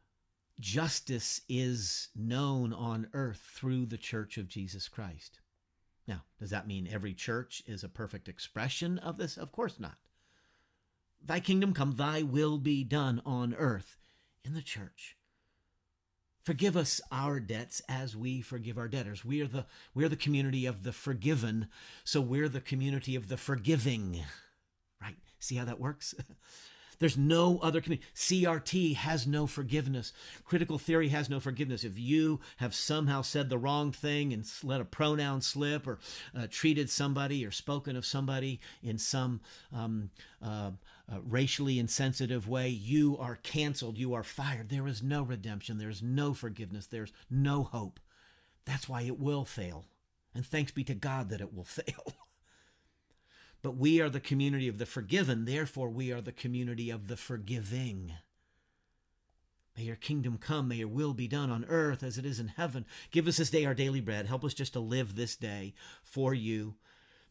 justice 0.60 1.42
is 1.50 2.10
known 2.16 2.72
on 2.74 3.08
earth 3.14 3.52
through 3.56 3.88
the 3.88 3.98
church 3.98 4.38
of 4.38 4.48
Jesus 4.48 4.88
Christ. 4.88 5.40
Now, 6.08 6.24
does 6.40 6.50
that 6.52 6.68
mean 6.68 6.88
every 6.92 7.14
church 7.14 7.64
is 7.66 7.84
a 7.84 7.90
perfect 7.90 8.28
expression 8.28 8.98
of 9.00 9.18
this? 9.18 9.38
Of 9.38 9.52
course 9.52 9.80
not. 9.80 9.98
Thy 11.24 11.40
kingdom 11.40 11.74
come, 11.74 11.96
thy 11.96 12.22
will 12.22 12.58
be 12.58 12.84
done 12.84 13.22
on 13.26 13.54
earth 13.54 13.98
in 14.44 14.54
the 14.54 14.62
church. 14.62 15.16
Forgive 16.44 16.76
us 16.76 17.00
our 17.12 17.40
debts 17.40 17.82
as 17.88 18.16
we 18.16 18.42
forgive 18.42 18.78
our 18.78 18.88
debtors. 18.88 19.24
We 19.24 19.42
are 19.42 19.48
the 19.48 19.66
we 19.94 20.04
are 20.04 20.10
the 20.10 20.16
community 20.16 20.66
of 20.66 20.84
the 20.84 20.92
forgiven, 20.92 21.68
so 22.04 22.20
we're 22.20 22.50
the 22.50 22.62
community 22.62 23.16
of 23.16 23.28
the 23.28 23.38
forgiving. 23.38 24.24
Right? 25.02 25.18
See 25.40 25.56
how 25.56 25.66
that 25.66 25.80
works? 25.80 26.16
There's 27.02 27.18
no 27.18 27.58
other 27.64 27.82
community. 27.82 28.08
CRT 28.16 28.96
has 28.96 29.26
no 29.26 29.48
forgiveness. 29.48 30.14
Critical 30.46 30.78
theory 30.78 31.10
has 31.10 31.32
no 31.32 31.40
forgiveness. 31.40 31.84
If 31.84 31.98
you 31.98 32.40
have 32.58 32.76
somehow 32.76 33.24
said 33.24 33.50
the 33.50 33.58
wrong 33.58 33.92
thing 33.92 34.32
and 34.32 34.46
let 34.64 34.82
a 34.82 34.86
pronoun 34.86 35.42
slip 35.42 35.88
or 35.88 35.98
uh, 36.38 36.46
treated 36.52 36.92
somebody 36.92 37.44
or 37.44 37.50
spoken 37.50 37.96
of 37.96 38.06
somebody 38.06 38.60
in 38.84 39.00
some 39.00 39.42
um, 39.76 40.12
uh, 40.44 40.72
uh, 41.12 41.20
racially 41.24 41.78
insensitive 41.78 42.48
way, 42.48 42.70
you 42.70 43.18
are 43.18 43.40
canceled. 43.44 43.98
You 43.98 44.14
are 44.14 44.24
fired. 44.24 44.70
There 44.70 44.88
is 44.88 45.04
no 45.04 45.24
redemption. 45.24 45.78
There's 45.78 46.02
no 46.02 46.34
forgiveness. 46.34 46.88
There's 46.88 47.12
no 47.30 47.64
hope. 47.64 48.00
That's 48.66 48.88
why 48.88 49.02
it 49.02 49.20
will 49.20 49.44
fail. 49.44 49.86
And 50.34 50.46
thanks 50.46 50.72
be 50.72 50.84
to 50.86 50.96
God 50.96 51.30
that 51.30 51.42
it 51.42 51.54
will 51.54 51.64
fail. 51.66 52.14
But 53.62 53.76
we 53.76 54.02
are 54.02 54.10
the 54.10 54.20
community 54.20 54.68
of 54.68 54.78
the 54.80 54.86
forgiven, 54.86 55.46
therefore, 55.46 55.90
we 55.90 56.12
are 56.12 56.22
the 56.22 56.32
community 56.32 56.90
of 56.90 57.08
the 57.08 57.18
forgiving. 57.18 58.14
May 59.78 59.84
your 59.84 59.96
kingdom 59.96 60.38
come, 60.40 60.70
may 60.70 60.78
your 60.78 60.88
will 60.88 61.14
be 61.14 61.28
done 61.28 61.52
on 61.52 61.66
earth 61.66 62.02
as 62.02 62.18
it 62.18 62.26
is 62.26 62.40
in 62.40 62.50
heaven. 62.50 62.86
Give 63.12 63.28
us 63.28 63.38
this 63.38 63.52
day 63.52 63.66
our 63.66 63.76
daily 63.76 64.02
bread. 64.02 64.26
Help 64.26 64.44
us 64.44 64.56
just 64.56 64.74
to 64.74 64.80
live 64.80 65.16
this 65.16 65.36
day 65.36 65.76
for 66.02 66.34
you. 66.34 66.76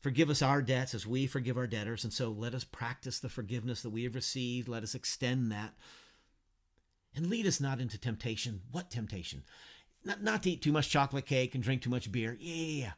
Forgive 0.00 0.30
us 0.30 0.40
our 0.40 0.62
debts 0.62 0.94
as 0.94 1.06
we 1.06 1.26
forgive 1.26 1.58
our 1.58 1.66
debtors. 1.66 2.04
And 2.04 2.12
so 2.12 2.30
let 2.30 2.54
us 2.54 2.64
practice 2.64 3.18
the 3.18 3.28
forgiveness 3.28 3.82
that 3.82 3.90
we 3.90 4.04
have 4.04 4.14
received. 4.14 4.68
Let 4.68 4.82
us 4.82 4.94
extend 4.94 5.52
that. 5.52 5.74
And 7.14 7.26
lead 7.26 7.46
us 7.46 7.60
not 7.60 7.80
into 7.80 7.98
temptation. 7.98 8.62
What 8.70 8.90
temptation? 8.90 9.42
Not, 10.02 10.22
not 10.22 10.42
to 10.44 10.50
eat 10.52 10.62
too 10.62 10.72
much 10.72 10.88
chocolate 10.88 11.26
cake 11.26 11.54
and 11.54 11.62
drink 11.62 11.82
too 11.82 11.90
much 11.90 12.10
beer. 12.10 12.36
Yeah, 12.40 12.54
yeah, 12.54 12.82
yeah, 12.84 12.92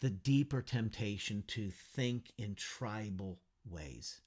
the 0.00 0.10
deeper 0.10 0.62
temptation 0.62 1.42
to 1.48 1.70
think 1.70 2.32
in 2.38 2.54
tribal 2.54 3.40
ways. 3.68 4.20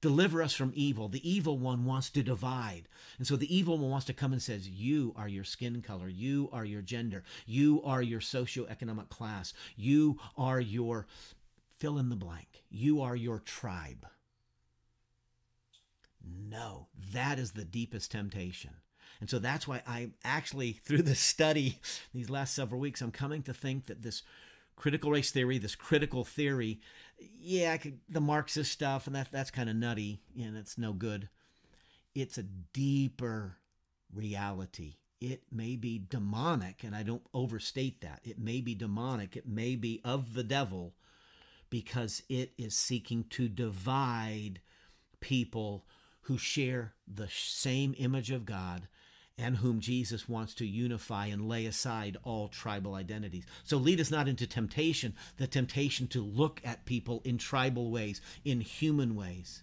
Deliver 0.00 0.42
us 0.42 0.54
from 0.54 0.72
evil. 0.74 1.08
The 1.08 1.28
evil 1.30 1.58
one 1.58 1.84
wants 1.84 2.08
to 2.10 2.22
divide. 2.22 2.84
And 3.18 3.26
so 3.26 3.36
the 3.36 3.54
evil 3.54 3.76
one 3.76 3.90
wants 3.90 4.06
to 4.06 4.14
come 4.14 4.32
and 4.32 4.40
says, 4.40 4.68
you 4.68 5.14
are 5.16 5.28
your 5.28 5.44
skin 5.44 5.82
color. 5.82 6.08
You 6.08 6.48
are 6.52 6.64
your 6.64 6.80
gender. 6.80 7.22
You 7.46 7.82
are 7.84 8.00
your 8.00 8.20
socioeconomic 8.20 9.10
class. 9.10 9.52
You 9.76 10.18
are 10.38 10.60
your 10.60 11.06
fill 11.76 11.98
in 11.98 12.08
the 12.08 12.16
blank. 12.16 12.64
You 12.70 13.02
are 13.02 13.14
your 13.14 13.40
tribe. 13.40 14.06
No, 16.24 16.88
that 17.12 17.38
is 17.38 17.52
the 17.52 17.64
deepest 17.64 18.10
temptation. 18.10 18.70
And 19.20 19.28
so 19.28 19.38
that's 19.38 19.68
why 19.68 19.82
I 19.86 20.12
actually, 20.24 20.72
through 20.72 21.02
this 21.02 21.20
study 21.20 21.78
these 22.14 22.30
last 22.30 22.54
several 22.54 22.80
weeks, 22.80 23.02
I'm 23.02 23.10
coming 23.10 23.42
to 23.42 23.52
think 23.52 23.86
that 23.86 24.02
this 24.02 24.22
critical 24.76 25.10
race 25.10 25.30
theory, 25.30 25.58
this 25.58 25.74
critical 25.74 26.24
theory, 26.24 26.80
yeah, 27.38 27.76
could, 27.76 28.00
the 28.08 28.20
Marxist 28.20 28.72
stuff, 28.72 29.06
and 29.06 29.16
that 29.16 29.28
that's 29.30 29.50
kind 29.50 29.68
of 29.68 29.76
nutty 29.76 30.20
and 30.40 30.56
it's 30.56 30.78
no 30.78 30.92
good. 30.92 31.28
It's 32.14 32.38
a 32.38 32.42
deeper 32.42 33.58
reality. 34.12 34.96
It 35.20 35.42
may 35.52 35.76
be 35.76 35.98
demonic, 35.98 36.82
and 36.82 36.96
I 36.96 37.02
don't 37.02 37.26
overstate 37.34 38.00
that. 38.00 38.20
It 38.24 38.38
may 38.38 38.60
be 38.60 38.74
demonic. 38.74 39.36
It 39.36 39.46
may 39.46 39.76
be 39.76 40.00
of 40.04 40.34
the 40.34 40.42
devil 40.42 40.94
because 41.68 42.22
it 42.28 42.52
is 42.58 42.74
seeking 42.74 43.24
to 43.30 43.48
divide 43.48 44.60
people 45.20 45.84
who 46.22 46.38
share 46.38 46.94
the 47.06 47.28
same 47.28 47.94
image 47.98 48.30
of 48.30 48.46
God 48.46 48.88
and 49.40 49.56
whom 49.56 49.80
Jesus 49.80 50.28
wants 50.28 50.52
to 50.54 50.66
unify 50.66 51.26
and 51.26 51.48
lay 51.48 51.64
aside 51.64 52.18
all 52.24 52.48
tribal 52.48 52.94
identities. 52.94 53.46
So 53.64 53.78
lead 53.78 53.98
us 54.00 54.10
not 54.10 54.28
into 54.28 54.46
temptation, 54.46 55.14
the 55.38 55.46
temptation 55.46 56.06
to 56.08 56.22
look 56.22 56.60
at 56.62 56.84
people 56.84 57.22
in 57.24 57.38
tribal 57.38 57.90
ways, 57.90 58.20
in 58.44 58.60
human 58.60 59.16
ways. 59.16 59.62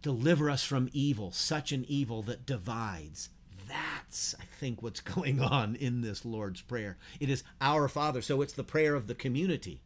Deliver 0.00 0.48
us 0.48 0.64
from 0.64 0.88
evil, 0.92 1.30
such 1.30 1.72
an 1.72 1.84
evil 1.88 2.22
that 2.22 2.46
divides. 2.46 3.28
That's, 3.68 4.34
I 4.40 4.44
think, 4.44 4.82
what's 4.82 5.00
going 5.14 5.40
on 5.42 5.76
in 5.76 6.00
this 6.00 6.24
Lord's 6.24 6.62
Prayer. 6.62 6.96
It 7.20 7.28
is 7.28 7.44
our 7.60 7.86
Father, 7.86 8.22
so 8.22 8.40
it's 8.40 8.54
the 8.54 8.64
prayer 8.64 8.94
of 8.94 9.08
the 9.08 9.14
community. 9.14 9.82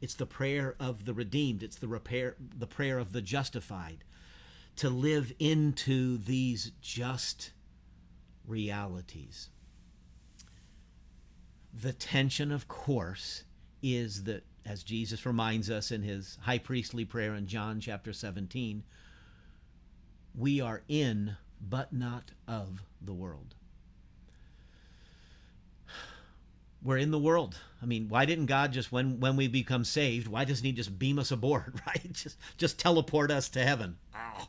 It's 0.00 0.14
the 0.14 0.26
prayer 0.26 0.76
of 0.80 1.04
the 1.04 1.14
redeemed. 1.14 1.62
It's 1.62 1.76
the 1.76 1.88
repair, 1.88 2.36
the 2.56 2.66
prayer 2.66 2.98
of 2.98 3.12
the 3.12 3.22
justified 3.22 4.04
to 4.76 4.90
live 4.90 5.32
into 5.38 6.18
these 6.18 6.72
just 6.80 7.52
realities. 8.46 9.48
The 11.72 11.92
tension, 11.92 12.52
of 12.52 12.68
course, 12.68 13.44
is 13.82 14.24
that, 14.24 14.44
as 14.64 14.82
Jesus 14.82 15.26
reminds 15.26 15.70
us 15.70 15.90
in 15.90 16.02
his 16.02 16.38
high 16.42 16.58
priestly 16.58 17.04
prayer 17.04 17.34
in 17.34 17.46
John 17.46 17.80
chapter 17.80 18.12
17, 18.12 18.82
we 20.34 20.60
are 20.60 20.82
in 20.88 21.36
but 21.60 21.92
not 21.92 22.32
of 22.46 22.82
the 23.00 23.14
world. 23.14 23.54
We're 26.82 26.98
in 26.98 27.10
the 27.10 27.18
world. 27.18 27.58
I 27.82 27.86
mean, 27.86 28.08
why 28.08 28.26
didn't 28.26 28.46
God 28.46 28.72
just 28.72 28.92
when 28.92 29.18
when 29.18 29.34
we 29.36 29.48
become 29.48 29.84
saved, 29.84 30.28
why 30.28 30.44
doesn't 30.44 30.64
he 30.64 30.72
just 30.72 30.98
beam 30.98 31.18
us 31.18 31.30
aboard, 31.30 31.80
right? 31.86 32.12
Just 32.12 32.38
just 32.58 32.78
teleport 32.78 33.30
us 33.30 33.48
to 33.50 33.64
heaven. 33.64 33.96
Oh, 34.14 34.46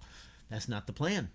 that's 0.50 0.68
not 0.68 0.88
the 0.88 0.94
plan. 0.94 1.30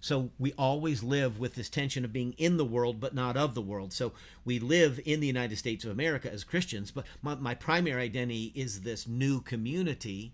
So 0.00 0.30
we 0.36 0.52
always 0.54 1.04
live 1.04 1.38
with 1.38 1.54
this 1.54 1.70
tension 1.70 2.04
of 2.04 2.12
being 2.12 2.32
in 2.32 2.56
the 2.56 2.64
world 2.64 2.98
but 2.98 3.14
not 3.14 3.36
of 3.36 3.54
the 3.54 3.62
world. 3.62 3.92
So 3.92 4.12
we 4.44 4.58
live 4.58 5.00
in 5.04 5.20
the 5.20 5.28
United 5.28 5.56
States 5.58 5.84
of 5.84 5.92
America 5.92 6.30
as 6.30 6.42
Christians, 6.42 6.90
but 6.90 7.06
my, 7.22 7.36
my 7.36 7.54
primary 7.54 8.02
identity 8.02 8.52
is 8.56 8.80
this 8.80 9.06
new 9.06 9.40
community 9.40 10.32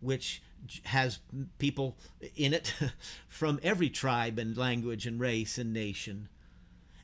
which 0.00 0.42
has 0.84 1.18
people 1.58 1.98
in 2.34 2.54
it 2.54 2.74
from 3.28 3.60
every 3.62 3.90
tribe 3.90 4.38
and 4.38 4.56
language 4.56 5.06
and 5.06 5.20
race 5.20 5.58
and 5.58 5.74
nation. 5.74 6.28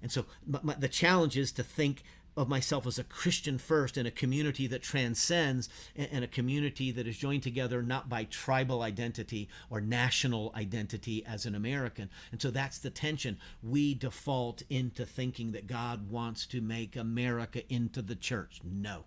And 0.01 0.11
so 0.11 0.25
my, 0.47 0.75
the 0.75 0.89
challenge 0.89 1.37
is 1.37 1.53
to 1.53 1.63
think 1.63 2.03
of 2.37 2.49
myself 2.49 2.87
as 2.87 2.99
a 2.99 3.05
Christian 3.05 3.59
first 3.59 3.97
in 3.97 4.07
a 4.07 4.11
community 4.11 4.67
that 4.67 4.83
transcends 4.83 5.69
and 5.97 6.23
a 6.23 6.29
community 6.29 6.91
that 6.93 7.07
is 7.07 7.17
joined 7.17 7.43
together 7.43 7.83
not 7.83 8.09
by 8.09 8.25
tribal 8.25 8.83
identity 8.83 9.49
or 9.71 9.81
national 9.81 10.53
identity 10.55 11.25
as 11.25 11.47
an 11.47 11.55
American. 11.55 12.11
And 12.31 12.43
so 12.43 12.51
that's 12.51 12.79
the 12.79 12.91
tension. 12.91 13.39
We 13.63 13.95
default 13.95 14.63
into 14.69 15.07
thinking 15.07 15.53
that 15.53 15.67
God 15.67 16.11
wants 16.11 16.47
to 16.47 16.61
make 16.61 16.97
America 16.97 17.63
into 17.73 18.03
the 18.03 18.17
church. 18.17 18.61
No, 18.65 19.05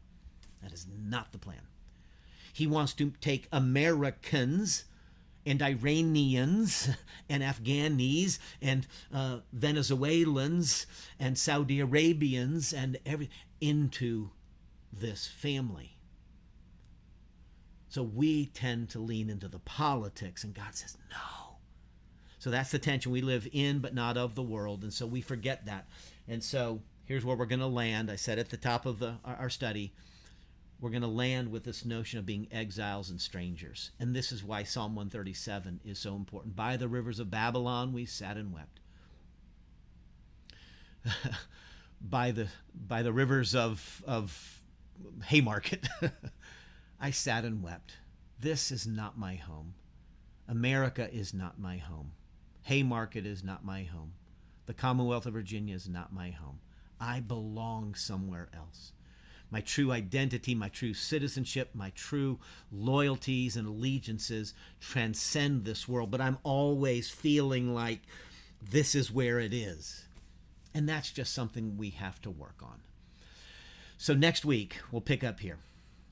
that 0.63 0.74
is 0.74 0.88
not 1.08 1.32
the 1.32 1.38
plan. 1.38 1.62
He 2.52 2.65
wants 2.65 2.94
to 2.96 3.13
take 3.22 3.48
Americans 3.52 4.86
and 5.45 5.62
Iranians 5.62 6.89
and 7.30 7.43
Afghanis 7.43 8.39
and 8.62 8.88
uh, 9.13 9.39
Venezuelans 9.52 10.86
and 11.19 11.38
Saudi 11.38 11.80
Arabians 11.80 12.73
and 12.73 12.97
every 13.06 13.30
into 13.62 14.32
this 14.91 15.28
family. 15.28 15.97
So 17.89 18.04
we 18.04 18.45
tend 18.47 18.89
to 18.89 18.99
lean 18.99 19.30
into 19.30 19.47
the 19.47 19.60
politics, 19.60 20.43
and 20.43 20.54
God 20.54 20.75
says, 20.75 20.95
no. 21.10 21.58
So 22.38 22.52
that's 22.52 22.71
the 22.71 22.80
tension. 22.80 23.12
We 23.12 23.21
live 23.21 23.47
in, 23.52 23.80
but 23.80 23.95
not 23.95 24.15
of 24.15 24.36
the 24.36 24.43
world. 24.43 24.84
And 24.84 24.93
so 24.93 25.06
we 25.06 25.21
forget 25.21 25.65
that. 25.65 25.88
And 26.28 26.43
so 26.43 26.82
here's 27.06 27.25
where 27.25 27.36
we're 27.36 27.45
going 27.45 27.60
to 27.60 27.67
land. 27.67 28.12
I 28.12 28.15
said 28.15 28.39
at 28.39 28.49
the 28.49 28.58
top 28.58 28.86
of 28.86 28.99
the, 28.99 29.15
our 29.25 29.49
study 29.49 29.93
we're 30.80 30.89
going 30.89 31.02
to 31.02 31.08
land 31.08 31.52
with 31.52 31.63
this 31.63 31.84
notion 31.84 32.20
of 32.20 32.26
being 32.26 32.48
exiles 32.52 33.10
and 33.10 33.20
strangers. 33.20 33.92
And 34.00 34.15
this 34.15 34.32
is 34.32 34.44
why 34.44 34.63
Psalm 34.63 34.96
137 34.96 35.82
is 35.84 36.00
so 36.00 36.15
important. 36.15 36.56
By 36.56 36.78
the 36.78 36.88
rivers 36.88 37.20
of 37.20 37.30
Babylon 37.30 37.92
we 37.92 38.06
sat 38.06 38.38
and 38.38 38.54
wept. 38.54 38.80
by 42.02 42.32
the 42.32 42.48
by 42.74 43.04
the 43.04 43.12
rivers 43.12 43.56
of 43.56 44.04
of 44.06 44.62
Haymarket 45.26 45.88
I 47.00 47.12
sat 47.12 47.46
and 47.46 47.62
wept. 47.62 47.98
This 48.39 48.72
is 48.72 48.88
not 48.88 49.18
my 49.18 49.36
home. 49.36 49.76
America 50.48 51.13
is 51.13 51.34
not 51.34 51.60
my 51.60 51.78
home. 51.78 52.13
Haymarket 52.63 53.26
is 53.26 53.44
not 53.44 53.65
my 53.65 53.84
home. 53.84 54.13
The 54.65 54.74
Commonwealth 54.74 55.26
of 55.26 55.34
Virginia 55.34 55.76
is 55.76 55.88
not 55.88 56.13
my 56.13 56.32
home. 56.32 56.60
I 57.00 57.22
belong 57.22 57.96
somewhere 57.96 58.50
else 58.54 58.94
my 59.52 59.62
true 59.62 59.92
identity, 59.92 60.54
my 60.54 60.70
true 60.70 60.94
citizenship, 60.94 61.72
my 61.74 61.92
true 61.92 62.40
loyalties 62.72 63.56
and 63.56 63.68
allegiances 63.68 64.54
transcend 64.80 65.66
this 65.66 65.88
world, 65.88 66.12
but 66.12 66.22
I'm 66.22 66.38
always 66.44 67.10
feeling 67.10 67.74
like 67.74 68.02
this 68.62 68.94
is 68.96 69.12
where 69.12 69.40
it 69.40 69.54
is. 69.54 70.06
And 70.74 70.88
that's 70.88 71.12
just 71.12 71.34
something 71.34 71.78
we 71.78 71.90
have 71.92 72.22
to 72.22 72.30
work 72.30 72.62
on. 72.62 72.82
So 73.98 74.14
next 74.14 74.46
week, 74.46 74.78
we'll 74.92 75.02
pick 75.02 75.24
up 75.24 75.40
here 75.40 75.58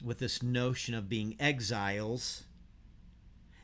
with 0.04 0.20
this 0.20 0.42
notion 0.42 0.94
of 0.94 1.10
being 1.10 1.36
exiles. 1.40 2.44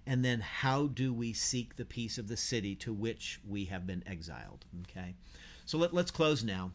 And 0.06 0.24
then, 0.24 0.42
how 0.42 0.88
do 0.88 1.14
we 1.14 1.34
seek 1.34 1.76
the 1.76 1.86
peace 1.86 2.18
of 2.18 2.28
the 2.28 2.38
city 2.38 2.76
to 2.76 2.94
which 2.94 3.40
we 3.48 3.66
have 3.66 3.88
been 3.88 4.04
exiled? 4.06 4.66
Okay. 4.82 5.16
So 5.66 5.78
let, 5.78 5.94
us 5.94 6.12
close 6.12 6.44
now. 6.44 6.72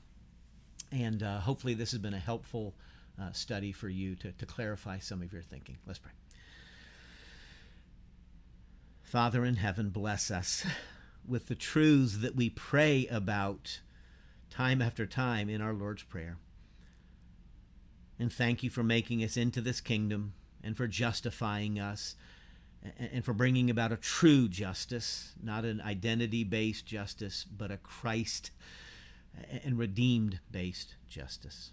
And 0.91 1.23
uh, 1.23 1.41
hopefully, 1.41 1.75
this 1.75 1.91
has 1.93 2.01
been 2.01 2.15
a 2.15 2.19
helpful 2.19 2.75
uh, 3.21 3.33
study 3.33 3.73
for 3.73 3.89
you 3.89 4.15
to, 4.17 4.33
to 4.33 4.47
clarify 4.47 4.99
some 4.99 5.23
of 5.23 5.33
your 5.33 5.43
thinking. 5.43 5.79
Let's 5.87 5.99
pray. 5.99 6.13
Father 9.03 9.45
in 9.45 9.57
heaven, 9.57 9.91
bless 9.91 10.31
us 10.31 10.67
with 11.27 11.49
the 11.49 11.55
truths 11.55 12.19
that 12.19 12.37
we 12.37 12.51
pray 12.51 13.07
about 13.11 13.81
time 14.51 14.83
after 14.83 15.07
time 15.07 15.49
in 15.49 15.61
our 15.61 15.73
Lord's 15.73 16.03
Prayer. 16.03 16.39
And 18.19 18.33
thank 18.33 18.63
you 18.63 18.71
for 18.71 18.83
making 18.83 19.23
us 19.23 19.37
into 19.37 19.61
this 19.61 19.81
kingdom 19.81 20.35
and 20.63 20.77
for 20.77 20.87
justifying 20.87 21.79
us 21.79 22.17
and 22.99 23.25
for 23.25 23.33
bringing 23.33 23.71
about 23.71 23.93
a 23.93 23.97
true 23.97 24.49
justice, 24.49 25.33
not 25.43 25.65
an 25.65 25.81
identity 25.81 26.45
based 26.45 26.87
justice, 26.87 27.45
but 27.45 27.71
a 27.71 27.77
Christ 27.77 28.51
and 29.65 29.79
redeemed 29.79 30.41
based 30.51 30.97
justice. 31.09 31.73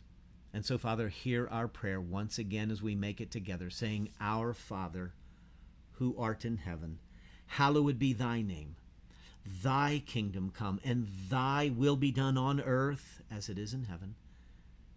And 0.55 0.65
so, 0.65 0.77
Father, 0.77 1.09
hear 1.09 1.49
our 1.51 1.67
prayer 1.67 1.99
once 1.99 2.37
again 2.37 2.71
as 2.71 2.81
we 2.81 2.95
make 2.95 3.19
it 3.19 3.29
together, 3.29 3.69
saying, 3.69 4.11
Our 4.21 4.53
Father, 4.53 5.11
who 5.95 6.15
art 6.17 6.45
in 6.45 6.55
heaven, 6.55 6.99
hallowed 7.45 7.99
be 7.99 8.13
thy 8.13 8.41
name. 8.41 8.77
Thy 9.45 10.01
kingdom 10.05 10.53
come, 10.55 10.79
and 10.81 11.09
thy 11.29 11.73
will 11.75 11.97
be 11.97 12.09
done 12.09 12.37
on 12.37 12.61
earth 12.61 13.21
as 13.29 13.49
it 13.49 13.59
is 13.59 13.73
in 13.73 13.83
heaven. 13.83 14.15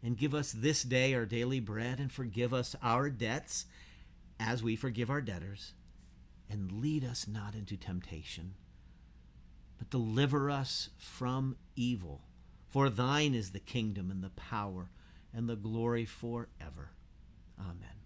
And 0.00 0.16
give 0.16 0.32
us 0.32 0.52
this 0.52 0.84
day 0.84 1.12
our 1.14 1.26
daily 1.26 1.58
bread, 1.58 1.98
and 1.98 2.12
forgive 2.12 2.54
us 2.54 2.76
our 2.80 3.10
debts 3.10 3.66
as 4.38 4.62
we 4.62 4.76
forgive 4.76 5.10
our 5.10 5.20
debtors. 5.20 5.72
And 6.48 6.70
lead 6.70 7.02
us 7.04 7.26
not 7.26 7.56
into 7.56 7.76
temptation, 7.76 8.54
but 9.76 9.90
deliver 9.90 10.52
us 10.52 10.90
from 10.98 11.56
evil. 11.74 12.20
For 12.68 12.88
thine 12.88 13.34
is 13.34 13.50
the 13.50 13.58
kingdom 13.58 14.08
and 14.08 14.22
the 14.22 14.30
power 14.30 14.90
and 15.34 15.48
the 15.48 15.56
glory 15.56 16.04
forever. 16.04 16.90
Amen. 17.58 17.98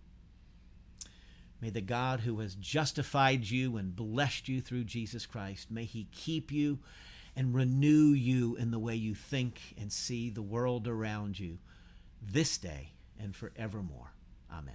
May 1.60 1.70
the 1.70 1.80
God 1.80 2.20
who 2.20 2.40
has 2.40 2.56
justified 2.56 3.48
you 3.48 3.76
and 3.76 3.94
blessed 3.94 4.48
you 4.48 4.60
through 4.60 4.84
Jesus 4.84 5.26
Christ, 5.26 5.70
may 5.70 5.84
he 5.84 6.08
keep 6.10 6.50
you 6.50 6.80
and 7.36 7.54
renew 7.54 8.12
you 8.12 8.56
in 8.56 8.70
the 8.72 8.78
way 8.78 8.96
you 8.96 9.14
think 9.14 9.60
and 9.78 9.92
see 9.92 10.28
the 10.28 10.42
world 10.42 10.88
around 10.88 11.38
you 11.38 11.58
this 12.20 12.58
day 12.58 12.92
and 13.18 13.34
forevermore. 13.34 14.12
Amen. 14.52 14.74